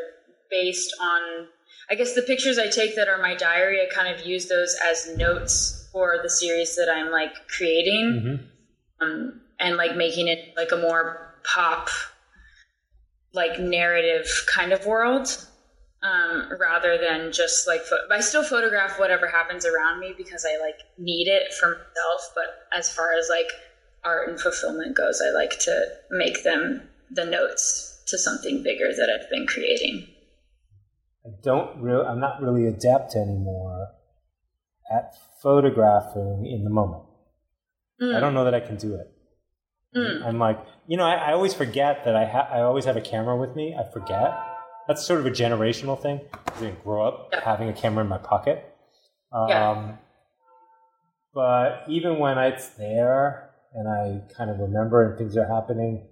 based 0.50 0.92
on 1.00 1.50
I 1.92 1.96
guess 1.96 2.16
the 2.16 2.24
pictures 2.24 2.58
I 2.58 2.68
take 2.68 2.96
that 2.96 3.08
are 3.08 3.22
my 3.22 3.36
diary, 3.36 3.80
I 3.80 3.94
kind 3.94 4.14
of 4.14 4.26
use 4.26 4.48
those 4.48 4.76
as 4.90 5.16
notes 5.16 5.77
for 5.98 6.20
the 6.22 6.30
series 6.30 6.76
that 6.76 6.88
I'm 6.94 7.10
like 7.10 7.34
creating, 7.48 8.22
mm-hmm. 8.22 9.04
um, 9.04 9.42
and 9.60 9.78
like 9.78 9.96
making 9.96 10.28
it 10.28 10.54
like 10.56 10.72
a 10.72 10.78
more 10.78 11.34
pop, 11.44 11.90
like 13.34 13.60
narrative 13.60 14.28
kind 14.46 14.74
of 14.74 14.86
world, 14.86 15.28
um, 16.04 16.52
rather 16.60 17.00
than 17.00 17.32
just 17.32 17.68
like. 17.68 17.82
I 18.12 18.20
still 18.20 18.44
photograph 18.44 19.00
whatever 19.00 19.26
happens 19.28 19.66
around 19.66 20.00
me 20.00 20.14
because 20.16 20.46
I 20.46 20.64
like 20.64 20.82
need 21.00 21.28
it 21.28 21.52
for 21.60 21.70
myself. 21.70 22.32
But 22.36 22.78
as 22.78 22.94
far 22.94 23.14
as 23.18 23.28
like 23.28 23.50
art 24.04 24.30
and 24.30 24.40
fulfillment 24.40 24.96
goes, 24.96 25.20
I 25.20 25.34
like 25.34 25.58
to 25.62 25.88
make 26.12 26.44
them 26.44 26.88
the 27.10 27.26
notes 27.26 28.04
to 28.06 28.20
something 28.20 28.62
bigger 28.62 28.90
that 28.90 29.10
I've 29.10 29.32
been 29.32 29.48
creating. 29.48 30.08
I 31.26 31.30
don't 31.42 31.82
really, 31.82 32.06
I'm 32.06 32.20
not 32.20 32.40
really 32.40 32.68
adept 32.68 33.16
anymore 33.16 33.97
at 34.92 35.14
photographing 35.42 36.46
in 36.46 36.64
the 36.64 36.70
moment. 36.70 37.04
Mm. 38.02 38.16
I 38.16 38.20
don't 38.20 38.34
know 38.34 38.46
that 38.46 38.54
I 38.54 38.60
can 38.60 38.78
do 38.78 38.96
it. 38.96 39.12
Mm. 39.96 40.26
I'm 40.26 40.40
like, 40.40 40.60
you 40.88 40.98
know, 40.98 41.06
I, 41.06 41.16
I 41.16 41.34
always 41.34 41.54
forget 41.54 42.06
that 42.06 42.16
I 42.16 42.26
ha- 42.26 42.50
I 42.52 42.62
always 42.62 42.86
have 42.86 42.98
a 42.98 43.02
camera 43.02 43.38
with 43.38 43.56
me. 43.56 43.76
I 43.78 43.92
forget. 43.92 44.38
That's 44.88 45.06
sort 45.06 45.20
of 45.20 45.26
a 45.26 45.32
generational 45.32 46.02
thing. 46.02 46.22
I 46.34 46.60
didn't 46.60 46.84
grow 46.84 47.06
up 47.06 47.30
yeah. 47.34 47.44
having 47.44 47.68
a 47.68 47.74
camera 47.74 48.04
in 48.04 48.10
my 48.10 48.18
pocket. 48.18 48.74
Um, 49.34 49.50
yeah. 49.50 49.96
But 51.34 51.84
even 51.90 52.20
when 52.20 52.38
it's 52.38 52.70
there 52.70 53.50
and 53.74 53.88
I 53.88 54.22
kind 54.36 54.50
of 54.50 54.60
remember 54.60 55.08
and 55.08 55.18
things 55.18 55.36
are 55.36 55.48
happening, 55.48 56.08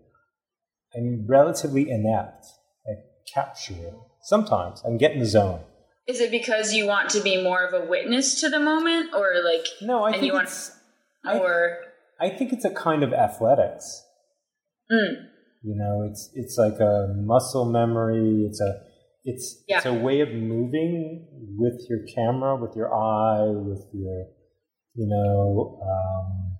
I'm 0.96 1.26
relatively 1.28 1.90
inept 1.90 2.46
at 2.88 2.98
capturing 3.34 4.02
Sometimes 4.22 4.82
I 4.84 4.88
can 4.88 4.98
get 4.98 5.12
in 5.12 5.20
the 5.20 5.26
zone. 5.26 5.62
Is 6.08 6.22
it 6.22 6.30
because 6.30 6.74
you 6.74 6.86
want 6.86 7.10
to 7.12 7.22
be 7.22 7.42
more 7.42 7.66
of 7.66 7.74
a 7.74 7.86
witness 7.86 8.40
to 8.42 8.50
the 8.50 8.60
moment, 8.60 9.14
or 9.16 9.34
like 9.44 9.66
no? 9.82 10.04
I 10.04 10.12
think 10.12 10.34
it's, 10.36 10.72
want, 11.24 11.42
or 11.42 11.78
I, 12.22 12.28
I, 12.28 12.30
think 12.30 12.54
it's 12.54 12.66
a 12.66 12.70
kind 12.70 13.04
of 13.04 13.12
athletics. 13.12 14.04
Mm. 14.92 15.16
You 15.64 15.76
know, 15.76 16.08
it's 16.08 16.30
it's 16.36 16.58
like 16.60 16.80
a 16.80 17.08
muscle 17.18 17.66
memory. 17.66 18.46
It's 18.48 18.62
a 18.62 18.82
it's 19.24 19.64
yeah. 19.68 19.78
it's 19.78 19.88
a 19.88 19.94
way 19.94 20.20
of 20.20 20.30
moving 20.30 21.28
with 21.58 21.82
your 21.90 22.00
camera, 22.16 22.56
with 22.56 22.76
your 22.76 22.94
eye, 22.94 23.48
with 23.48 23.84
your 23.92 24.28
you 24.94 25.08
know 25.08 25.82
um, 25.82 26.58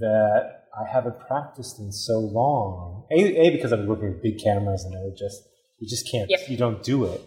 that 0.00 0.64
I 0.76 0.92
haven't 0.92 1.20
practiced 1.20 1.78
in 1.78 1.92
so 1.92 2.18
long. 2.18 3.06
A, 3.12 3.46
a 3.46 3.50
because 3.50 3.70
I'm 3.70 3.86
working 3.86 4.08
with 4.08 4.20
big 4.20 4.42
cameras 4.42 4.82
and 4.82 4.92
they're 4.92 5.16
just 5.16 5.44
you 5.78 5.88
just 5.88 6.10
can't. 6.10 6.28
Yep. 6.28 6.48
You 6.48 6.56
don't 6.56 6.82
do 6.82 7.04
it. 7.04 7.20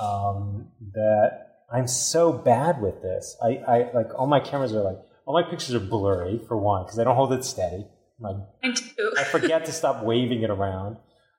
Um, 0.00 0.68
that 0.94 1.52
I'm 1.72 1.86
so 1.86 2.32
bad 2.32 2.80
with 2.80 3.02
this. 3.02 3.36
I, 3.42 3.56
I 3.66 3.90
like 3.92 4.14
all 4.18 4.26
my 4.26 4.40
cameras 4.40 4.74
are 4.74 4.82
like 4.82 4.98
all 5.26 5.34
my 5.34 5.48
pictures 5.48 5.74
are 5.74 5.80
blurry 5.80 6.40
for 6.46 6.56
one 6.56 6.84
because 6.84 6.98
I 6.98 7.04
don't 7.04 7.16
hold 7.16 7.32
it 7.32 7.44
steady. 7.44 7.86
My, 8.18 8.34
I 8.62 9.24
forget 9.24 9.64
to 9.66 9.72
stop 9.72 10.04
waving 10.04 10.42
it 10.42 10.50
around, 10.50 10.96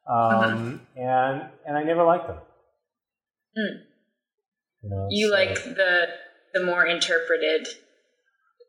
um, 0.08 0.16
uh-huh. 0.16 0.78
and 0.98 1.42
and 1.66 1.78
I 1.78 1.84
never 1.84 2.04
like 2.04 2.28
them. 2.28 2.38
Mm. 3.58 3.82
You, 4.82 4.89
know, 4.89 5.08
you 5.10 5.28
so. 5.30 5.34
like 5.34 5.63
the 5.63 6.08
the 6.54 6.66
more 6.66 6.86
interpreted 6.86 7.68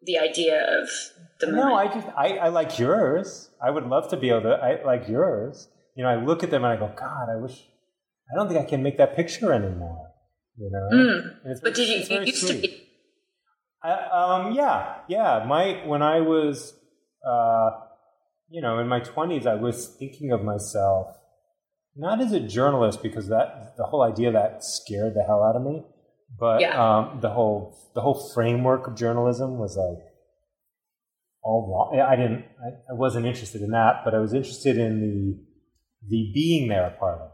the 0.05 0.19
idea 0.19 0.81
of 0.81 0.89
the 1.41 1.47
moment. 1.47 1.67
No, 1.67 1.75
I 1.75 1.87
just 1.89 2.09
I, 2.17 2.29
I 2.37 2.49
like 2.49 2.79
yours. 2.79 3.51
I 3.61 3.71
would 3.71 3.85
love 3.85 4.09
to 4.11 4.17
be 4.17 4.31
able 4.31 4.43
to. 4.43 4.51
I 4.51 4.85
like 4.85 5.09
yours. 5.09 5.69
You 5.97 6.05
know, 6.05 6.11
I 6.11 6.17
look 6.17 6.43
at 6.43 6.51
them 6.51 6.65
and 6.65 6.73
I 6.73 6.77
go, 6.77 6.93
God, 6.95 7.29
I 7.31 7.37
wish 7.37 7.63
I 8.31 8.37
don't 8.37 8.49
think 8.49 8.61
I 8.61 8.69
can 8.69 8.83
make 8.83 8.99
that 8.99 9.15
picture 9.17 9.53
anymore. 9.53 10.11
You 10.57 10.71
know, 10.71 10.89
mm. 10.93 11.63
but 11.63 11.75
did 11.75 11.89
you, 11.89 12.17
you 12.17 12.25
used 12.25 12.47
sweet. 12.47 12.55
to 12.55 12.61
be? 12.63 12.89
I, 13.83 13.93
um, 13.93 14.55
yeah, 14.55 14.99
yeah. 15.09 15.45
My 15.47 15.83
when 15.85 16.01
I 16.01 16.21
was, 16.21 16.75
uh, 17.29 17.71
you 18.49 18.63
know, 18.63 18.79
in 18.79 18.89
my 18.89 19.01
twenties, 19.01 19.47
I 19.47 19.57
was 19.57 19.89
thinking 19.99 20.31
of 20.31 20.43
myself 20.43 21.17
not 21.97 22.21
as 22.21 22.33
a 22.33 22.41
journalist 22.41 23.03
because 23.03 23.29
that 23.29 23.75
the 23.77 23.85
whole 23.85 24.03
idea 24.03 24.33
that 24.33 24.65
scared 24.65 25.15
the 25.15 25.23
hell 25.23 25.43
out 25.43 25.57
of 25.57 25.63
me, 25.63 25.85
but 26.39 26.61
yeah. 26.61 26.99
um, 26.99 27.21
the 27.21 27.31
whole 27.31 27.77
the 27.95 28.01
whole 28.01 28.31
framework 28.33 28.87
of 28.87 28.97
journalism 28.97 29.59
was 29.59 29.77
like 29.77 30.05
all 31.43 31.69
wrong. 31.69 32.01
I 32.01 32.17
didn't, 32.17 32.45
I, 32.61 32.69
I 32.91 32.95
wasn't 32.95 33.27
interested 33.27 33.61
in 33.61 33.71
that, 33.71 34.03
but 34.05 34.15
I 34.15 34.19
was 34.19 34.33
interested 34.33 34.79
in 34.79 35.01
the 35.01 35.39
the 36.09 36.31
being 36.35 36.69
there 36.69 36.97
part 36.99 37.21
of 37.21 37.31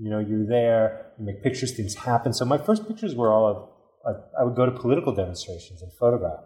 You 0.00 0.10
know, 0.10 0.18
you're 0.20 0.46
there, 0.46 1.12
you 1.18 1.24
make 1.26 1.42
pictures, 1.42 1.76
things 1.76 1.94
happen. 1.94 2.32
So 2.32 2.44
my 2.44 2.58
first 2.58 2.86
pictures 2.86 3.14
were 3.14 3.32
all 3.32 3.46
of, 3.46 4.20
I 4.40 4.44
would 4.44 4.54
go 4.54 4.64
to 4.64 4.72
political 4.72 5.14
demonstrations 5.14 5.82
and 5.82 5.92
photograph. 5.98 6.44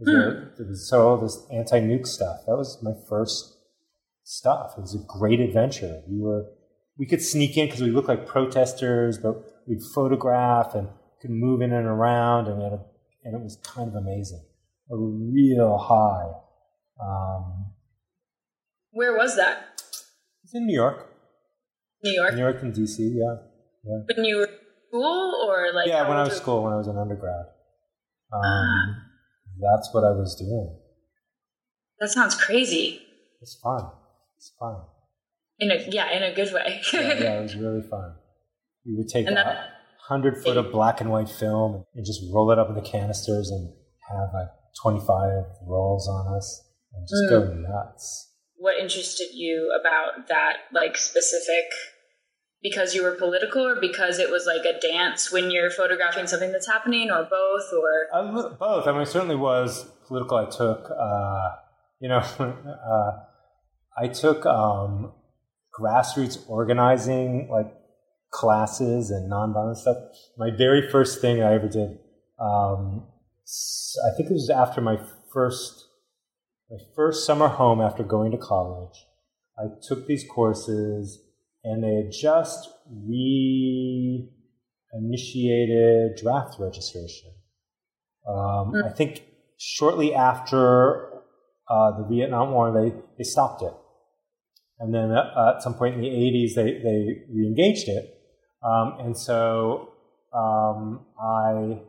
There 0.00 0.66
was, 0.66 0.88
so 0.88 1.08
all 1.08 1.16
this 1.18 1.44
anti-nuke 1.52 2.06
stuff. 2.06 2.38
That 2.46 2.56
was 2.56 2.78
my 2.82 2.92
first 3.08 3.56
stuff. 4.22 4.74
It 4.78 4.80
was 4.80 4.94
a 4.94 5.04
great 5.06 5.40
adventure. 5.40 6.02
We 6.08 6.20
were, 6.20 6.46
we 6.96 7.06
could 7.06 7.20
sneak 7.20 7.56
in 7.56 7.66
because 7.66 7.82
we 7.82 7.90
looked 7.90 8.08
like 8.08 8.26
protesters, 8.26 9.18
but 9.18 9.34
we'd 9.66 9.82
photograph 9.94 10.74
and 10.74 10.88
could 11.20 11.30
move 11.30 11.60
in 11.60 11.72
and 11.72 11.86
around, 11.86 12.46
and, 12.46 12.62
a, 12.62 12.80
and 13.24 13.34
it 13.34 13.42
was 13.42 13.58
kind 13.64 13.88
of 13.88 13.94
amazing. 13.94 14.44
a 14.90 14.96
real 14.96 15.78
high. 15.78 16.30
Um, 17.02 17.72
Where 18.92 19.16
was 19.16 19.36
that? 19.36 19.82
it's 20.44 20.54
in 20.54 20.66
New 20.66 20.74
York, 20.74 21.07
New 22.02 22.12
York. 22.12 22.34
New 22.34 22.40
York 22.40 22.62
and 22.62 22.72
DC. 22.74 22.98
Yeah, 23.00 23.36
yeah. 23.84 23.98
When 24.16 24.24
you 24.24 24.36
were 24.38 24.50
school 24.88 25.44
or 25.48 25.72
like 25.72 25.88
yeah, 25.88 26.08
when 26.08 26.16
I 26.16 26.20
was 26.22 26.30
were- 26.30 26.34
school, 26.36 26.64
when 26.64 26.72
I 26.72 26.76
was 26.76 26.86
an 26.88 26.96
undergrad. 26.98 27.46
Um, 28.32 28.96
that's 29.60 29.88
what 29.92 30.04
I 30.04 30.10
was 30.12 30.34
doing. 30.36 30.78
That 32.00 32.08
sounds 32.10 32.34
crazy. 32.34 33.00
It's 33.40 33.58
fun. 33.62 33.90
It's 34.36 34.52
fun. 34.58 34.76
In 35.58 35.70
a 35.70 35.76
yeah, 35.88 36.10
in 36.12 36.22
a 36.22 36.34
good 36.34 36.52
way. 36.52 36.80
Yeah, 36.92 37.00
yeah, 37.00 37.38
it 37.38 37.42
was 37.42 37.56
really 37.64 37.82
fun. 37.82 38.14
We 38.86 38.94
would 38.96 39.08
take 39.08 39.26
And 39.26 39.38
a 39.38 39.42
that- 39.44 39.68
hundred 40.08 40.42
foot 40.42 40.56
of 40.56 40.70
black 40.72 41.00
and 41.00 41.10
white 41.10 41.28
film 41.28 41.84
and 41.94 42.04
just 42.06 42.22
roll 42.32 42.50
it 42.50 42.58
up 42.58 42.68
into 42.70 42.80
canisters 42.82 43.50
and 43.50 43.72
have 44.08 44.28
like 44.32 44.48
twenty 44.80 45.00
five 45.00 45.44
rolls 45.66 46.08
on 46.08 46.34
us 46.36 46.64
and 46.94 47.06
just 47.08 47.28
go 47.28 47.40
Mm. 47.42 47.62
nuts. 47.68 48.27
What 48.58 48.78
interested 48.78 49.28
you 49.32 49.76
about 49.80 50.28
that 50.28 50.56
like 50.72 50.96
specific 50.96 51.64
because 52.62 52.94
you 52.94 53.02
were 53.02 53.12
political 53.12 53.64
or 53.64 53.80
because 53.80 54.18
it 54.18 54.30
was 54.30 54.46
like 54.46 54.64
a 54.64 54.78
dance 54.80 55.30
when 55.30 55.50
you're 55.50 55.70
photographing 55.70 56.26
something 56.26 56.50
that's 56.50 56.66
happening 56.66 57.10
or 57.10 57.24
both 57.24 57.72
or 57.72 58.34
li- 58.34 58.56
both. 58.58 58.86
I 58.86 58.92
mean, 58.92 59.06
certainly 59.06 59.36
was 59.36 59.84
political. 60.06 60.38
I 60.38 60.46
took, 60.46 60.90
uh, 60.90 61.48
you 62.00 62.08
know, 62.08 62.18
uh, 62.38 63.10
I 63.96 64.08
took 64.08 64.44
um, 64.44 65.12
grassroots 65.78 66.38
organizing 66.48 67.48
like 67.50 67.72
classes 68.30 69.10
and 69.10 69.30
nonviolent 69.30 69.76
stuff. 69.76 69.96
My 70.36 70.50
very 70.50 70.90
first 70.90 71.20
thing 71.20 71.42
I 71.42 71.54
ever 71.54 71.68
did, 71.68 71.98
um, 72.40 73.06
I 74.04 74.16
think 74.16 74.30
it 74.30 74.34
was 74.34 74.50
after 74.50 74.80
my 74.80 74.98
first 75.32 75.87
my 76.70 76.76
first 76.94 77.26
summer 77.26 77.48
home 77.48 77.80
after 77.80 78.02
going 78.02 78.30
to 78.32 78.38
college. 78.38 79.06
I 79.58 79.64
took 79.82 80.06
these 80.06 80.24
courses, 80.28 81.20
and 81.64 81.82
they 81.82 81.94
had 81.94 82.12
just 82.12 82.68
re 82.90 84.28
initiated 84.92 86.16
draft 86.16 86.56
registration. 86.58 87.32
Um, 88.26 88.74
I 88.84 88.90
think 88.90 89.22
shortly 89.58 90.14
after 90.14 91.08
uh, 91.68 91.98
the 91.98 92.06
Vietnam 92.08 92.52
War, 92.52 92.72
they, 92.72 92.94
they 93.16 93.24
stopped 93.24 93.62
it. 93.62 93.74
And 94.78 94.94
then 94.94 95.10
uh, 95.10 95.54
at 95.56 95.62
some 95.62 95.74
point 95.74 95.96
in 95.96 96.00
the 96.00 96.08
80s, 96.08 96.54
they, 96.54 96.72
they 96.82 97.24
re 97.32 97.46
engaged 97.46 97.88
it. 97.88 98.14
Um, 98.62 98.96
and 99.00 99.16
so 99.16 99.92
um, 100.32 101.06
I 101.20 101.80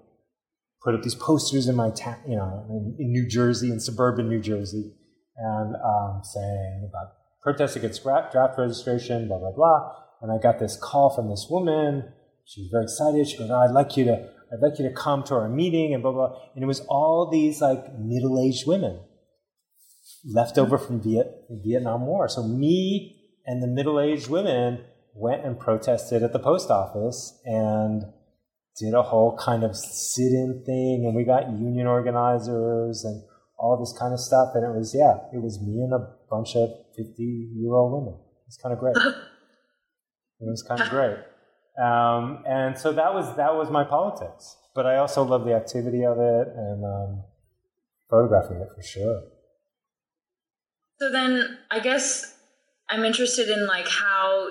put 0.84 0.96
up 0.96 1.04
these 1.04 1.16
posters 1.16 1.68
in 1.68 1.76
my 1.76 1.90
town, 1.90 2.18
you 2.28 2.36
know, 2.36 2.66
in, 2.70 2.96
in 3.00 3.12
New 3.12 3.28
Jersey, 3.28 3.72
in 3.72 3.80
suburban 3.80 4.30
New 4.30 4.42
Jersey, 4.42 4.94
and 5.38 5.76
um, 5.76 6.22
saying 6.24 6.90
about 6.90 7.14
protest 7.42 7.76
against 7.76 8.04
draft 8.04 8.58
registration, 8.58 9.28
blah, 9.28 9.40
blah, 9.40 9.52
blah. 9.52 9.94
And 10.22 10.32
I 10.32 10.38
got 10.42 10.60
this 10.60 10.78
call 10.82 11.10
from 11.10 11.30
this 11.30 11.48
woman. 11.50 12.12
She 12.46 12.62
was 12.62 12.70
very 12.72 12.84
excited. 12.84 13.28
She 13.28 13.38
goes, 13.38 13.50
oh, 13.50 13.60
I'd 13.60 13.72
like 13.72 13.96
you 13.96 14.06
to, 14.06 14.30
I'd 14.52 14.62
like 14.62 14.80
you 14.80 14.88
to 14.88 14.94
come 14.94 15.24
to 15.24 15.36
our 15.36 15.48
meeting 15.48 15.94
and 15.94 16.04
blah, 16.04 16.12
blah. 16.12 16.36
And 16.56 16.64
it 16.64 16.68
was 16.68 16.82
all 16.90 17.30
these 17.32 17.62
like 17.62 17.98
middle-aged 17.98 18.68
women 18.68 19.00
left 20.26 20.58
over 20.58 20.78
from 20.78 21.02
Viet, 21.02 21.46
Vietnam 21.50 22.06
War. 22.06 22.28
So 22.28 22.44
me 22.44 23.18
and 23.46 23.64
the 23.64 23.68
middle-aged 23.68 24.28
women 24.30 24.84
went 25.14 25.46
and 25.46 25.60
protested 25.60 26.24
at 26.24 26.34
the 26.34 26.40
post 26.40 26.70
office 26.70 27.40
and 27.46 28.04
did 28.80 28.94
a 28.94 29.02
whole 29.02 29.38
kind 29.38 29.64
of 29.64 29.76
sit-in 29.76 30.64
thing, 30.66 31.06
and 31.06 31.16
we 31.16 31.24
got 31.24 31.52
union 31.52 31.88
organizers 31.88 33.04
and 33.04 33.22
all 33.58 33.78
this 33.78 33.94
kind 34.00 34.14
of 34.14 34.20
stuff. 34.20 34.50
And 34.56 34.64
it 34.64 34.78
was 34.78 34.96
yeah, 34.96 35.18
it 35.34 35.42
was 35.42 35.60
me 35.62 35.82
and 35.82 35.94
a 35.94 36.08
bunch 36.30 36.56
of 36.56 36.70
fifty-year-old 36.96 37.92
women. 37.92 38.20
It's 38.48 38.58
kind 38.58 38.74
of 38.74 38.80
great. 38.80 38.96
it 40.40 40.48
was 40.48 40.64
kind 40.64 40.82
of 40.82 40.90
great. 40.90 41.18
Um, 41.82 42.44
and 42.48 42.78
so 42.78 42.92
that 42.94 43.14
was 43.14 43.36
that 43.38 43.56
was 43.56 43.70
my 43.70 43.84
politics. 43.84 44.56
But 44.76 44.86
I 44.86 44.98
also 44.98 45.24
love 45.24 45.46
the 45.46 45.54
activity 45.54 46.06
of 46.06 46.18
it 46.20 46.48
and 46.56 46.86
um, 46.86 47.24
photographing 48.10 48.58
it 48.58 48.70
for 48.76 48.82
sure. 48.82 49.22
so 51.00 51.12
then 51.12 51.58
i 51.72 51.80
guess 51.80 52.36
i'm 52.90 53.06
interested 53.06 53.50
in 53.50 53.68
like 53.68 53.88
how 53.88 54.48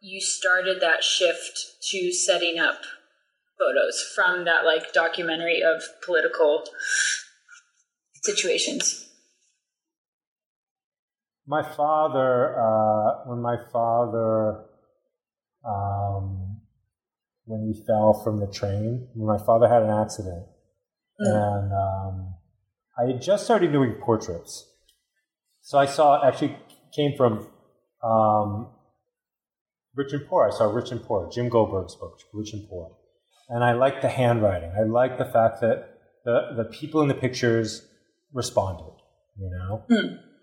you 0.00 0.20
started 0.20 0.80
that 0.80 1.02
shift 1.02 1.76
to 1.90 2.12
setting 2.12 2.58
up 2.58 2.80
photos 3.58 4.00
from 4.14 4.44
that 4.44 4.64
like 4.64 4.92
documentary 4.92 5.62
of 5.62 5.82
political 6.04 6.64
situations 8.22 9.08
My 11.50 11.62
father, 11.62 12.60
uh, 12.60 13.24
when 13.24 13.40
my 13.40 13.56
father, 13.72 14.66
um, 15.64 16.60
when 17.46 17.72
he 17.72 17.86
fell 17.86 18.20
from 18.22 18.38
the 18.38 18.46
train, 18.48 19.08
when 19.14 19.34
my 19.34 19.42
father 19.42 19.66
had 19.66 19.82
an 19.82 19.88
accident, 19.88 20.44
and 21.18 21.72
um, 21.72 22.34
I 22.98 23.12
had 23.12 23.22
just 23.22 23.46
started 23.46 23.72
doing 23.72 23.94
portraits. 23.94 24.70
So 25.62 25.78
I 25.78 25.86
saw, 25.86 26.22
actually 26.22 26.54
came 26.94 27.16
from 27.16 27.48
um, 28.04 28.68
Rich 29.96 30.12
and 30.12 30.28
Poor. 30.28 30.50
I 30.52 30.54
saw 30.54 30.70
Rich 30.70 30.90
and 30.90 31.02
Poor, 31.02 31.30
Jim 31.32 31.48
Goldberg's 31.48 31.96
book, 31.96 32.18
Rich 32.34 32.52
and 32.52 32.68
Poor. 32.68 32.94
And 33.48 33.64
I 33.64 33.72
liked 33.72 34.02
the 34.02 34.08
handwriting. 34.08 34.72
I 34.78 34.82
liked 34.82 35.18
the 35.18 35.24
fact 35.24 35.60
that 35.60 35.94
the, 36.24 36.54
the 36.56 36.64
people 36.64 37.00
in 37.00 37.08
the 37.08 37.14
pictures 37.14 37.86
responded, 38.32 38.92
you 39.38 39.50
know? 39.50 39.84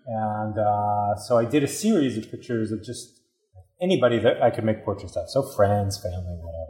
And 0.06 0.58
uh, 0.58 1.16
so 1.16 1.38
I 1.38 1.44
did 1.44 1.62
a 1.62 1.68
series 1.68 2.16
of 2.16 2.30
pictures 2.30 2.72
of 2.72 2.82
just 2.84 3.20
anybody 3.80 4.18
that 4.18 4.42
I 4.42 4.50
could 4.50 4.64
make 4.64 4.84
portraits 4.84 5.16
of. 5.16 5.28
So 5.30 5.42
friends, 5.42 6.00
family, 6.02 6.38
whatever. 6.40 6.62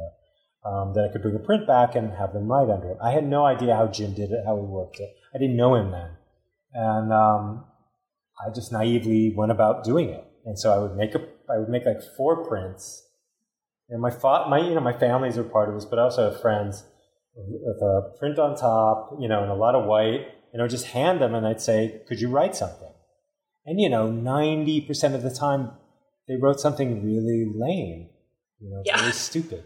Um, 0.65 0.95
that 0.95 1.05
I 1.09 1.13
could 1.13 1.23
bring 1.23 1.37
a 1.37 1.39
print 1.39 1.65
back 1.67 1.95
and 1.95 2.13
have 2.15 2.33
them 2.33 2.51
write 2.51 2.69
under 2.69 2.91
it. 2.91 2.99
I 3.01 3.13
had 3.13 3.25
no 3.25 3.45
idea 3.45 3.77
how 3.77 3.87
Jim 3.87 4.15
did 4.15 4.33
it, 4.33 4.43
how 4.45 4.57
he 4.57 4.63
worked 4.63 4.99
it. 4.99 5.15
I 5.33 5.39
didn't 5.39 5.57
know 5.57 5.77
him 5.77 5.93
then. 5.93 6.11
And 6.75 7.13
um, 7.13 7.65
I 8.45 8.53
just 8.53 8.73
naively 8.73 9.33
went 9.33 9.53
about 9.53 9.85
doing 9.85 10.09
it. 10.09 10.25
And 10.45 10.59
so 10.59 10.73
I 10.75 10.79
would 10.79 10.97
make 10.97 11.15
a, 11.15 11.21
I 11.49 11.59
would 11.59 11.69
make 11.69 11.87
like 11.87 12.03
four 12.17 12.45
prints. 12.45 13.06
And 13.89 14.01
my 14.01 14.11
fa- 14.11 14.47
my, 14.49 14.59
you 14.59 14.75
know, 14.75 14.81
my 14.81 14.93
families 14.99 15.39
are 15.39 15.45
part 15.45 15.69
of 15.69 15.75
this, 15.75 15.85
but 15.85 15.99
I 15.99 16.03
also 16.03 16.31
have 16.31 16.41
friends 16.41 16.85
with 17.37 17.83
a 17.83 18.17
print 18.19 18.39
on 18.39 18.57
top, 18.57 19.17
you 19.21 19.29
know, 19.29 19.43
and 19.43 19.51
a 19.51 19.55
lot 19.55 19.75
of 19.75 19.87
white. 19.87 20.27
And 20.53 20.61
I 20.61 20.65
would 20.65 20.71
just 20.71 20.87
hand 20.87 21.21
them 21.21 21.35
and 21.35 21.47
I'd 21.47 21.61
say, 21.61 22.01
could 22.09 22.21
you 22.21 22.29
write 22.31 22.57
something? 22.57 22.93
And, 23.67 23.81
you 23.81 23.89
know, 23.89 24.09
90% 24.09 25.15
of 25.15 25.23
the 25.23 25.31
time 25.31 25.73
they 26.29 26.37
wrote 26.37 26.61
something 26.61 27.05
really 27.05 27.45
lame, 27.55 28.09
you 28.61 28.71
know, 28.71 28.83
Yeah. 28.85 29.01
really 29.01 29.13
stupid. 29.13 29.65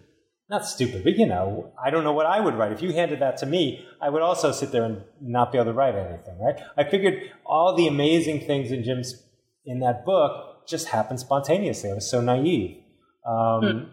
Not 0.48 0.66
stupid, 0.66 1.04
but, 1.04 1.16
you 1.16 1.26
know, 1.26 1.72
I 1.82 1.90
don't 1.90 2.02
know 2.02 2.12
what 2.12 2.26
I 2.26 2.40
would 2.40 2.54
write. 2.54 2.72
If 2.72 2.82
you 2.82 2.92
handed 2.92 3.20
that 3.20 3.36
to 3.38 3.46
me, 3.46 3.86
I 4.02 4.08
would 4.10 4.20
also 4.20 4.50
sit 4.50 4.72
there 4.72 4.84
and 4.84 5.04
not 5.20 5.52
be 5.52 5.58
able 5.58 5.66
to 5.66 5.72
write 5.72 5.94
anything, 5.94 6.38
right? 6.40 6.56
I 6.76 6.84
figured 6.90 7.22
all 7.46 7.76
the 7.76 7.86
amazing 7.86 8.40
things 8.40 8.72
in 8.72 8.82
Jim's, 8.82 9.14
in 9.64 9.78
that 9.80 10.04
book 10.04 10.66
just 10.66 10.88
happened 10.88 11.20
spontaneously. 11.20 11.90
I 11.90 11.94
was 11.94 12.10
so 12.10 12.20
naive. 12.20 12.78
Um, 13.24 13.92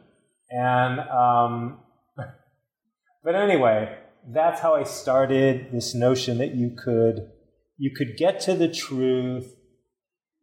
And, 0.49 0.99
um, 0.99 1.79
but 3.23 3.35
anyway, 3.35 3.97
that's 4.27 4.61
how 4.61 4.75
I 4.75 4.83
started 4.83 5.71
this 5.71 5.93
notion 5.93 6.37
that 6.39 6.55
you 6.55 6.75
could, 6.83 7.29
you 7.77 7.91
could 7.95 8.17
get 8.17 8.39
to 8.41 8.55
the 8.55 8.67
truth 8.67 9.53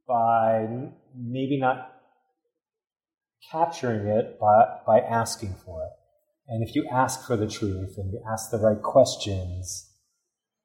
by 0.07 0.67
maybe 1.17 1.59
not 1.59 1.93
capturing 3.51 4.07
it, 4.07 4.39
but 4.41 4.85
by 4.87 5.01
asking 5.01 5.55
for 5.65 5.83
it. 5.85 5.91
And 6.49 6.67
if 6.67 6.75
you 6.75 6.87
ask 6.93 7.27
for 7.27 7.37
the 7.37 7.49
truth 7.49 7.95
and 7.97 8.13
you 8.13 8.23
ask 8.31 8.51
the 8.51 8.59
right 8.59 8.81
questions, 8.81 9.91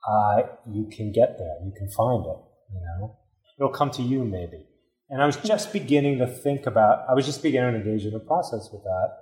uh, 0.08 0.42
you 0.70 0.90
can 0.92 1.12
get 1.12 1.38
there. 1.38 1.56
You 1.64 1.72
can 1.78 1.90
find 1.90 2.26
it. 2.26 2.38
You 2.74 2.82
know, 2.82 3.18
it'll 3.58 3.72
come 3.72 3.92
to 3.92 4.02
you 4.02 4.24
maybe. 4.24 4.66
And 5.10 5.22
I 5.22 5.26
was 5.26 5.38
just 5.38 5.74
beginning 5.74 6.20
to 6.20 6.28
think 6.28 6.66
about. 6.66 7.06
I 7.10 7.14
was 7.14 7.26
just 7.26 7.42
beginning 7.42 7.74
to 7.74 7.80
engage 7.80 8.06
in 8.06 8.14
the 8.14 8.20
process 8.20 8.70
with 8.72 8.84
that. 8.84 9.18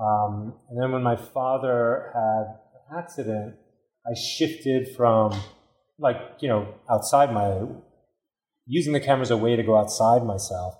Um, 0.00 0.54
and 0.68 0.82
then 0.82 0.92
when 0.92 1.02
my 1.02 1.16
father 1.16 2.10
had 2.14 2.44
an 2.94 2.98
accident, 2.98 3.56
I 4.06 4.14
shifted 4.14 4.88
from 4.96 5.32
like 5.98 6.16
you 6.40 6.48
know 6.48 6.74
outside 6.88 7.32
my 7.32 7.66
using 8.66 8.92
the 8.92 9.00
camera 9.00 9.22
as 9.22 9.30
a 9.30 9.36
way 9.36 9.56
to 9.56 9.62
go 9.62 9.76
outside 9.76 10.24
myself 10.24 10.74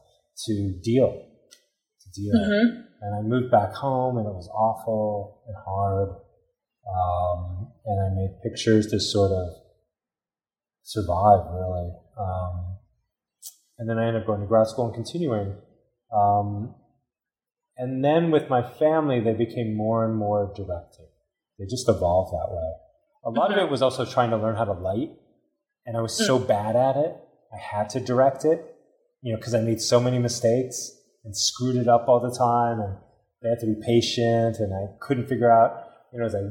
to 0.46 0.80
deal 0.82 1.26
to 2.00 2.20
deal. 2.20 2.34
Mhm. 2.34 2.86
And 3.02 3.14
I 3.14 3.22
moved 3.22 3.50
back 3.50 3.72
home, 3.72 4.18
and 4.18 4.26
it 4.26 4.32
was 4.32 4.48
awful 4.48 5.42
and 5.46 5.56
hard. 5.56 6.08
Um, 6.90 7.72
and 7.84 8.00
I 8.00 8.08
made 8.14 8.40
pictures 8.42 8.86
to 8.88 9.00
sort 9.00 9.32
of 9.32 9.48
survive, 10.82 11.46
really. 11.52 11.92
Um, 12.18 12.78
and 13.78 13.88
then 13.88 13.98
I 13.98 14.06
ended 14.06 14.22
up 14.22 14.26
going 14.26 14.40
to 14.40 14.46
grad 14.46 14.66
school 14.66 14.86
and 14.86 14.94
continuing. 14.94 15.56
Um, 16.12 16.74
and 17.80 18.04
then 18.04 18.30
with 18.30 18.50
my 18.50 18.62
family, 18.62 19.20
they 19.20 19.32
became 19.32 19.74
more 19.74 20.04
and 20.04 20.14
more 20.14 20.52
directed. 20.54 21.06
They 21.58 21.64
just 21.64 21.88
evolved 21.88 22.30
that 22.34 22.54
way. 22.54 22.72
A 23.24 23.30
lot 23.30 23.52
of 23.52 23.58
it 23.58 23.70
was 23.70 23.80
also 23.80 24.04
trying 24.04 24.30
to 24.30 24.36
learn 24.36 24.54
how 24.54 24.66
to 24.66 24.72
light. 24.74 25.16
and 25.86 25.96
I 25.96 26.02
was 26.02 26.14
so 26.14 26.38
mm. 26.38 26.46
bad 26.46 26.76
at 26.76 26.96
it. 26.98 27.16
I 27.54 27.56
had 27.56 27.88
to 27.90 28.00
direct 28.00 28.44
it, 28.44 28.76
you 29.22 29.32
know, 29.32 29.38
because 29.38 29.54
I 29.54 29.62
made 29.62 29.80
so 29.80 29.98
many 29.98 30.18
mistakes 30.18 30.92
and 31.24 31.34
screwed 31.34 31.76
it 31.76 31.88
up 31.88 32.06
all 32.06 32.20
the 32.20 32.36
time, 32.36 32.80
and 32.80 32.98
they 33.42 33.48
had 33.48 33.60
to 33.60 33.66
be 33.66 33.80
patient, 33.84 34.58
and 34.58 34.74
I 34.74 34.84
couldn't 35.00 35.26
figure 35.26 35.50
out, 35.50 35.70
you 36.12 36.20
know, 36.20 36.26
I 36.26 36.42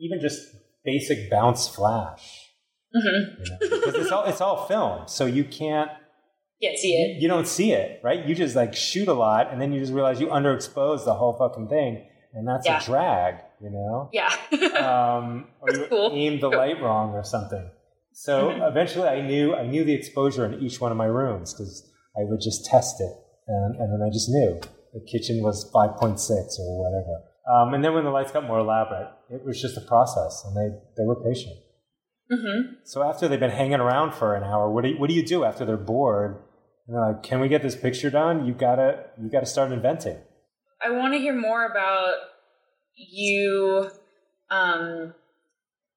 even 0.00 0.20
just 0.20 0.40
basic 0.84 1.30
bounce 1.30 1.68
flash. 1.68 2.50
Mm-hmm. 2.94 3.42
You 3.42 3.50
know, 3.50 3.58
because 3.60 3.94
it's 3.94 4.10
all 4.10 4.24
it's 4.24 4.40
all 4.40 4.66
film, 4.66 5.06
so 5.06 5.26
you 5.26 5.44
can't 5.44 5.90
can't 6.66 6.78
see 6.78 6.94
it. 6.94 7.16
You, 7.16 7.22
you, 7.22 7.28
don't 7.28 7.46
see 7.46 7.72
it, 7.72 8.00
right? 8.02 8.24
You 8.26 8.34
just 8.34 8.56
like 8.56 8.74
shoot 8.74 9.08
a 9.08 9.14
lot, 9.14 9.52
and 9.52 9.60
then 9.60 9.72
you 9.72 9.80
just 9.80 9.92
realize 9.92 10.20
you 10.20 10.28
underexpose 10.28 11.04
the 11.04 11.14
whole 11.14 11.36
fucking 11.36 11.68
thing, 11.68 12.06
and 12.32 12.46
that's 12.46 12.66
yeah. 12.66 12.80
a 12.80 12.84
drag, 12.84 13.36
you 13.60 13.70
know? 13.70 14.10
Yeah. 14.12 14.28
um, 15.20 15.46
or 15.60 15.70
you 15.72 15.86
cool. 15.88 16.10
aim 16.12 16.40
the 16.40 16.48
light 16.48 16.80
wrong 16.82 17.12
or 17.12 17.24
something. 17.24 17.70
So 18.12 18.50
eventually, 18.62 19.08
I 19.08 19.20
knew 19.20 19.54
I 19.54 19.66
knew 19.66 19.84
the 19.84 19.94
exposure 19.94 20.44
in 20.44 20.62
each 20.62 20.80
one 20.80 20.92
of 20.92 20.96
my 20.96 21.06
rooms 21.06 21.52
because 21.52 21.90
I 22.16 22.24
would 22.24 22.40
just 22.40 22.64
test 22.64 23.00
it, 23.00 23.12
and, 23.48 23.76
and 23.76 23.92
then 23.92 24.06
I 24.06 24.10
just 24.12 24.28
knew 24.28 24.60
the 24.92 25.00
kitchen 25.10 25.42
was 25.42 25.68
five 25.72 25.96
point 25.96 26.20
six 26.20 26.56
or 26.58 26.78
whatever. 26.78 27.22
Um, 27.46 27.74
and 27.74 27.84
then 27.84 27.92
when 27.92 28.04
the 28.04 28.10
lights 28.10 28.32
got 28.32 28.46
more 28.46 28.60
elaborate, 28.60 29.10
it 29.28 29.44
was 29.44 29.60
just 29.60 29.76
a 29.76 29.82
process, 29.82 30.44
and 30.46 30.56
they 30.56 30.76
they 30.96 31.06
were 31.06 31.22
patient. 31.22 31.56
Mm-hmm. 32.32 32.74
So 32.84 33.02
after 33.02 33.28
they've 33.28 33.40
been 33.40 33.50
hanging 33.50 33.80
around 33.80 34.14
for 34.14 34.34
an 34.34 34.44
hour, 34.44 34.70
what 34.70 34.84
do 34.84 34.90
you, 34.90 34.98
what 34.98 35.08
do 35.08 35.14
you 35.14 35.24
do 35.24 35.44
after 35.44 35.64
they're 35.64 35.76
bored? 35.76 36.38
And 36.86 36.96
they're 36.96 37.12
like, 37.12 37.22
"Can 37.22 37.40
we 37.40 37.48
get 37.48 37.62
this 37.62 37.76
picture 37.76 38.10
done? 38.10 38.46
You 38.46 38.54
gotta 38.54 39.04
you 39.20 39.30
gotta 39.30 39.46
start 39.46 39.72
inventing." 39.72 40.18
I 40.84 40.90
want 40.90 41.14
to 41.14 41.18
hear 41.18 41.34
more 41.34 41.64
about 41.64 42.14
you 42.94 43.90
um, 44.50 45.14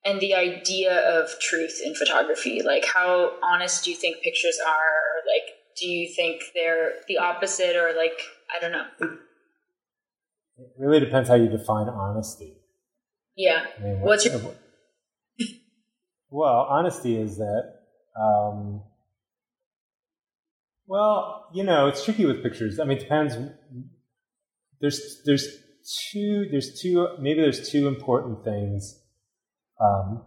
and 0.05 0.19
the 0.21 0.33
idea 0.33 0.97
of 0.97 1.29
truth 1.39 1.81
in 1.83 1.93
photography. 1.95 2.61
Like, 2.63 2.85
how 2.85 3.33
honest 3.43 3.83
do 3.83 3.91
you 3.91 3.97
think 3.97 4.21
pictures 4.21 4.57
are? 4.65 4.71
Or 4.71 5.17
like, 5.27 5.55
do 5.77 5.87
you 5.87 6.13
think 6.13 6.41
they're 6.53 6.93
the 7.07 7.17
opposite, 7.17 7.75
or 7.75 7.93
like, 7.95 8.21
I 8.55 8.59
don't 8.59 8.71
know. 8.71 8.85
It 10.59 10.69
really 10.79 10.99
depends 10.99 11.29
how 11.29 11.35
you 11.35 11.49
define 11.49 11.87
honesty. 11.87 12.53
Yeah. 13.35 13.65
I 13.77 13.83
mean, 13.83 14.01
What's 14.01 14.25
your 14.25 14.39
well, 16.29 16.65
honesty 16.69 17.15
is 17.15 17.37
that, 17.37 17.73
um, 18.19 18.81
well, 20.87 21.49
you 21.53 21.63
know, 21.63 21.87
it's 21.87 22.03
tricky 22.03 22.25
with 22.25 22.41
pictures. 22.41 22.79
I 22.79 22.85
mean, 22.85 22.97
it 22.97 23.01
depends. 23.01 23.35
There's, 24.79 25.21
there's 25.25 25.47
two, 26.11 26.47
there's 26.49 26.79
two, 26.81 27.07
maybe 27.19 27.41
there's 27.41 27.69
two 27.69 27.87
important 27.87 28.43
things, 28.43 28.99
um, 29.81 30.23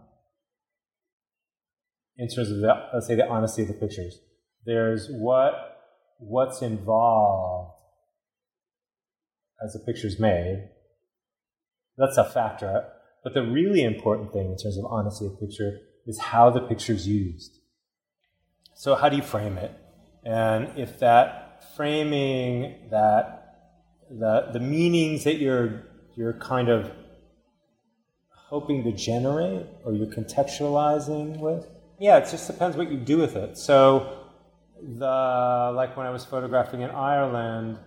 in 2.17 2.27
terms 2.27 2.51
of 2.51 2.57
the, 2.57 2.73
let's 2.93 3.07
say 3.07 3.15
the 3.15 3.27
honesty 3.27 3.63
of 3.63 3.67
the 3.69 3.73
pictures. 3.73 4.19
There's 4.65 5.07
what, 5.09 5.53
what's 6.19 6.61
involved 6.61 7.81
as 9.63 9.73
the 9.73 9.79
picture's 9.79 10.19
made. 10.19 10.69
That's 11.97 12.17
a 12.17 12.23
factor. 12.23 12.85
But 13.23 13.33
the 13.33 13.43
really 13.43 13.83
important 13.83 14.33
thing 14.33 14.51
in 14.51 14.57
terms 14.57 14.77
of 14.77 14.85
honesty 14.85 15.25
of 15.25 15.39
picture 15.39 15.79
is 16.05 16.19
how 16.19 16.49
the 16.49 16.61
picture 16.61 16.93
is 16.93 17.07
used. 17.07 17.57
So, 18.75 18.95
how 18.95 19.09
do 19.09 19.15
you 19.15 19.21
frame 19.21 19.57
it? 19.57 19.71
And 20.23 20.77
if 20.77 20.99
that 20.99 21.63
framing, 21.75 22.89
that 22.91 23.37
the, 24.09 24.49
the 24.53 24.59
meanings 24.59 25.23
that 25.23 25.37
you're, 25.37 25.83
you're 26.15 26.33
kind 26.33 26.69
of 26.69 26.91
hoping 28.29 28.83
to 28.83 28.91
generate 28.91 29.65
or 29.83 29.93
you're 29.93 30.07
contextualizing 30.07 31.39
with, 31.39 31.67
yeah, 31.99 32.17
it 32.17 32.29
just 32.29 32.47
depends 32.47 32.75
what 32.75 32.91
you 32.91 32.97
do 32.97 33.17
with 33.17 33.35
it. 33.35 33.57
So, 33.57 34.17
the 34.81 35.71
like 35.75 35.95
when 35.95 36.07
I 36.07 36.09
was 36.09 36.25
photographing 36.25 36.81
in 36.81 36.89
Ireland, 36.89 37.77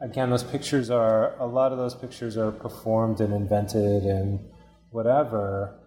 again, 0.00 0.30
those 0.30 0.42
pictures 0.42 0.90
are 0.90 1.38
a 1.38 1.46
lot 1.46 1.70
of 1.72 1.78
those 1.78 1.94
pictures 1.94 2.36
are 2.36 2.50
performed 2.50 3.20
and 3.20 3.32
invented 3.32 4.02
and 4.02 4.40
whatever 4.90 5.78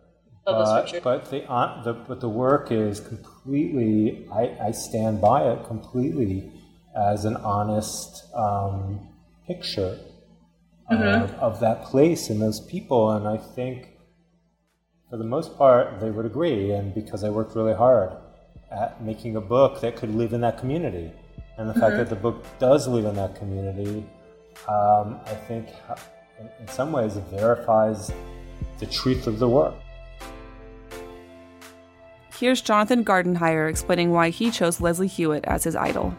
but, 0.45 1.03
but 1.03 1.29
the, 1.29 1.49
uh, 1.49 1.83
the 1.83 1.93
but 1.93 2.19
the 2.19 2.29
work 2.29 2.71
is 2.71 2.99
completely. 2.99 4.27
I, 4.31 4.67
I 4.67 4.71
stand 4.71 5.21
by 5.21 5.51
it 5.51 5.65
completely 5.65 6.51
as 6.95 7.25
an 7.25 7.37
honest 7.37 8.25
um, 8.33 9.07
picture 9.45 9.99
mm-hmm. 10.91 11.23
of, 11.23 11.31
of 11.33 11.59
that 11.59 11.83
place 11.83 12.29
and 12.29 12.41
those 12.41 12.59
people, 12.59 13.11
and 13.11 13.27
I 13.27 13.37
think 13.37 13.89
for 15.09 15.17
the 15.17 15.23
most 15.23 15.57
part 15.57 15.99
they 15.99 16.09
would 16.09 16.25
agree. 16.25 16.71
And 16.71 16.93
because 16.95 17.23
I 17.23 17.29
worked 17.29 17.55
really 17.55 17.75
hard 17.75 18.11
at 18.71 19.03
making 19.03 19.35
a 19.35 19.41
book 19.41 19.81
that 19.81 19.95
could 19.95 20.15
live 20.15 20.33
in 20.33 20.41
that 20.41 20.57
community, 20.57 21.11
and 21.57 21.69
the 21.69 21.73
mm-hmm. 21.73 21.81
fact 21.81 21.97
that 21.97 22.09
the 22.09 22.15
book 22.15 22.43
does 22.57 22.87
live 22.87 23.05
in 23.05 23.15
that 23.15 23.35
community, 23.35 24.03
um, 24.67 25.19
I 25.25 25.35
think 25.47 25.69
in 26.59 26.67
some 26.67 26.91
ways 26.91 27.15
it 27.15 27.25
verifies 27.25 28.11
the 28.79 28.87
truth 28.87 29.27
of 29.27 29.37
the 29.37 29.47
work. 29.47 29.75
Here's 32.41 32.59
Jonathan 32.59 33.05
Gardenhire 33.05 33.69
explaining 33.69 34.09
why 34.09 34.31
he 34.31 34.49
chose 34.49 34.81
Leslie 34.81 35.05
Hewitt 35.05 35.45
as 35.45 35.63
his 35.63 35.75
idol. 35.75 36.15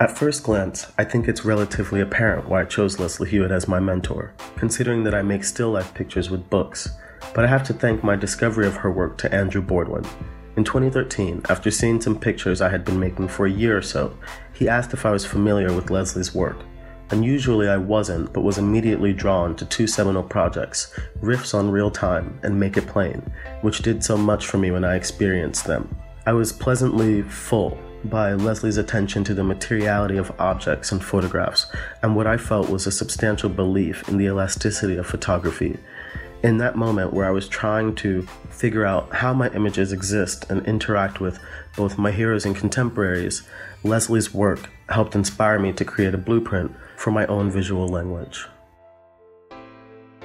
At 0.00 0.18
first 0.18 0.42
glance, 0.42 0.90
I 0.98 1.04
think 1.04 1.28
it's 1.28 1.44
relatively 1.44 2.00
apparent 2.00 2.48
why 2.48 2.62
I 2.62 2.64
chose 2.64 2.98
Leslie 2.98 3.30
Hewitt 3.30 3.52
as 3.52 3.68
my 3.68 3.78
mentor, 3.78 4.34
considering 4.56 5.04
that 5.04 5.14
I 5.14 5.22
make 5.22 5.44
still 5.44 5.70
life 5.70 5.94
pictures 5.94 6.30
with 6.30 6.50
books. 6.50 6.88
But 7.32 7.44
I 7.44 7.46
have 7.46 7.62
to 7.68 7.72
thank 7.72 8.02
my 8.02 8.16
discovery 8.16 8.66
of 8.66 8.78
her 8.78 8.90
work 8.90 9.18
to 9.18 9.32
Andrew 9.32 9.62
Bordwin. 9.62 10.04
In 10.56 10.64
2013, 10.64 11.42
after 11.48 11.70
seeing 11.70 12.00
some 12.00 12.18
pictures 12.18 12.60
I 12.60 12.70
had 12.70 12.84
been 12.84 12.98
making 12.98 13.28
for 13.28 13.46
a 13.46 13.52
year 13.52 13.78
or 13.78 13.82
so, 13.82 14.16
he 14.52 14.68
asked 14.68 14.92
if 14.92 15.06
I 15.06 15.12
was 15.12 15.24
familiar 15.24 15.72
with 15.72 15.90
Leslie's 15.90 16.34
work. 16.34 16.56
Unusually, 17.12 17.68
I 17.68 17.76
wasn't, 17.76 18.32
but 18.32 18.42
was 18.42 18.58
immediately 18.58 19.12
drawn 19.12 19.56
to 19.56 19.64
two 19.64 19.88
seminal 19.88 20.22
projects 20.22 20.94
Riffs 21.20 21.54
on 21.54 21.70
Real 21.70 21.90
Time 21.90 22.38
and 22.44 22.58
Make 22.58 22.76
It 22.76 22.86
Plain, 22.86 23.32
which 23.62 23.82
did 23.82 24.04
so 24.04 24.16
much 24.16 24.46
for 24.46 24.58
me 24.58 24.70
when 24.70 24.84
I 24.84 24.94
experienced 24.94 25.64
them. 25.64 25.96
I 26.24 26.32
was 26.32 26.52
pleasantly 26.52 27.22
full 27.22 27.76
by 28.04 28.34
Leslie's 28.34 28.76
attention 28.76 29.24
to 29.24 29.34
the 29.34 29.42
materiality 29.42 30.18
of 30.18 30.32
objects 30.38 30.92
and 30.92 31.04
photographs, 31.04 31.66
and 32.00 32.14
what 32.14 32.28
I 32.28 32.36
felt 32.36 32.70
was 32.70 32.86
a 32.86 32.92
substantial 32.92 33.50
belief 33.50 34.08
in 34.08 34.16
the 34.16 34.26
elasticity 34.26 34.96
of 34.96 35.06
photography. 35.06 35.78
In 36.44 36.58
that 36.58 36.76
moment 36.76 37.12
where 37.12 37.26
I 37.26 37.32
was 37.32 37.48
trying 37.48 37.96
to 37.96 38.22
figure 38.50 38.86
out 38.86 39.12
how 39.16 39.34
my 39.34 39.50
images 39.50 39.92
exist 39.92 40.48
and 40.48 40.64
interact 40.64 41.20
with 41.20 41.40
both 41.76 41.98
my 41.98 42.12
heroes 42.12 42.46
and 42.46 42.54
contemporaries, 42.54 43.42
Leslie's 43.82 44.32
work 44.32 44.70
helped 44.88 45.16
inspire 45.16 45.58
me 45.58 45.72
to 45.72 45.84
create 45.84 46.14
a 46.14 46.18
blueprint 46.18 46.72
for 47.00 47.10
my 47.10 47.24
own 47.26 47.50
visual 47.50 47.88
language. 47.88 48.46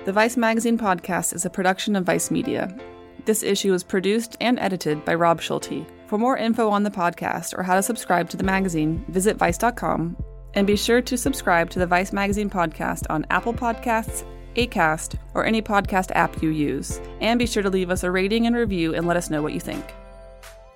The 0.04 0.12
Vice 0.12 0.36
Magazine 0.36 0.78
podcast 0.78 1.34
is 1.34 1.46
a 1.46 1.50
production 1.50 1.96
of 1.96 2.04
Vice 2.04 2.30
Media. 2.30 2.78
This 3.24 3.44
issue 3.44 3.74
is 3.74 3.82
produced 3.82 4.36
and 4.42 4.60
edited 4.60 5.06
by 5.06 5.16
Rob 5.16 5.42
Schulte. 5.42 5.88
For 6.08 6.18
more 6.18 6.38
info 6.38 6.70
on 6.70 6.84
the 6.84 6.92
podcast 6.92 7.58
or 7.58 7.64
how 7.64 7.76
to 7.76 7.82
subscribe 7.82 8.30
to 8.30 8.38
the 8.38 8.44
magazine, 8.44 9.06
visit 9.08 9.38
Vice.com 9.38 10.18
and 10.54 10.68
be 10.68 10.76
sure 10.76 11.02
to 11.02 11.18
subscribe 11.18 11.70
to 11.70 11.80
the 11.80 11.88
Vice 11.88 12.12
Magazine 12.12 12.50
podcast 12.50 13.06
on 13.10 13.26
Apple 13.30 13.54
Podcasts, 13.54 14.26
Acast, 14.56 15.18
or 15.34 15.46
any 15.46 15.62
podcast 15.62 16.12
app 16.14 16.44
you 16.44 16.50
use. 16.50 17.00
And 17.22 17.40
be 17.40 17.48
sure 17.48 17.64
to 17.64 17.70
leave 17.70 17.90
us 17.90 18.04
a 18.04 18.12
rating 18.12 18.48
and 18.48 18.56
review 18.56 18.94
and 18.94 19.08
let 19.08 19.18
us 19.18 19.30
know 19.30 19.42
what 19.42 19.54
you 19.54 19.62
think. 19.62 19.86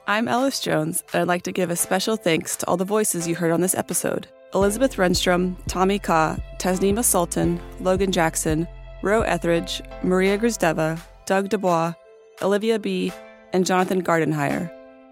I'm 0.09 0.27
Ellis 0.27 0.59
Jones, 0.59 1.03
and 1.13 1.21
I'd 1.21 1.27
like 1.27 1.43
to 1.43 1.51
give 1.51 1.69
a 1.69 1.75
special 1.75 2.15
thanks 2.15 2.55
to 2.55 2.65
all 2.65 2.77
the 2.77 2.83
voices 2.83 3.27
you 3.27 3.35
heard 3.35 3.51
on 3.51 3.61
this 3.61 3.75
episode. 3.75 4.27
Elizabeth 4.55 4.95
Renstrom, 4.95 5.55
Tommy 5.67 5.99
Kha, 5.99 6.35
Tasneem 6.57 6.95
Alsultan, 6.95 7.61
Logan 7.79 8.11
Jackson, 8.11 8.67
Roe 9.03 9.21
Ethridge, 9.21 9.83
Maria 10.01 10.35
Gruzdeva, 10.35 10.99
Doug 11.27 11.49
DuBois, 11.49 11.93
Olivia 12.41 12.79
Bee., 12.79 13.13
and 13.53 13.67
Jonathan 13.67 14.01
Gardenhire. 14.01 14.71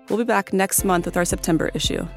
We'll 0.10 0.17
be 0.17 0.23
back 0.23 0.51
next 0.51 0.83
month 0.83 1.05
with 1.05 1.15
our 1.15 1.25
September 1.25 1.69
issue. 1.75 2.07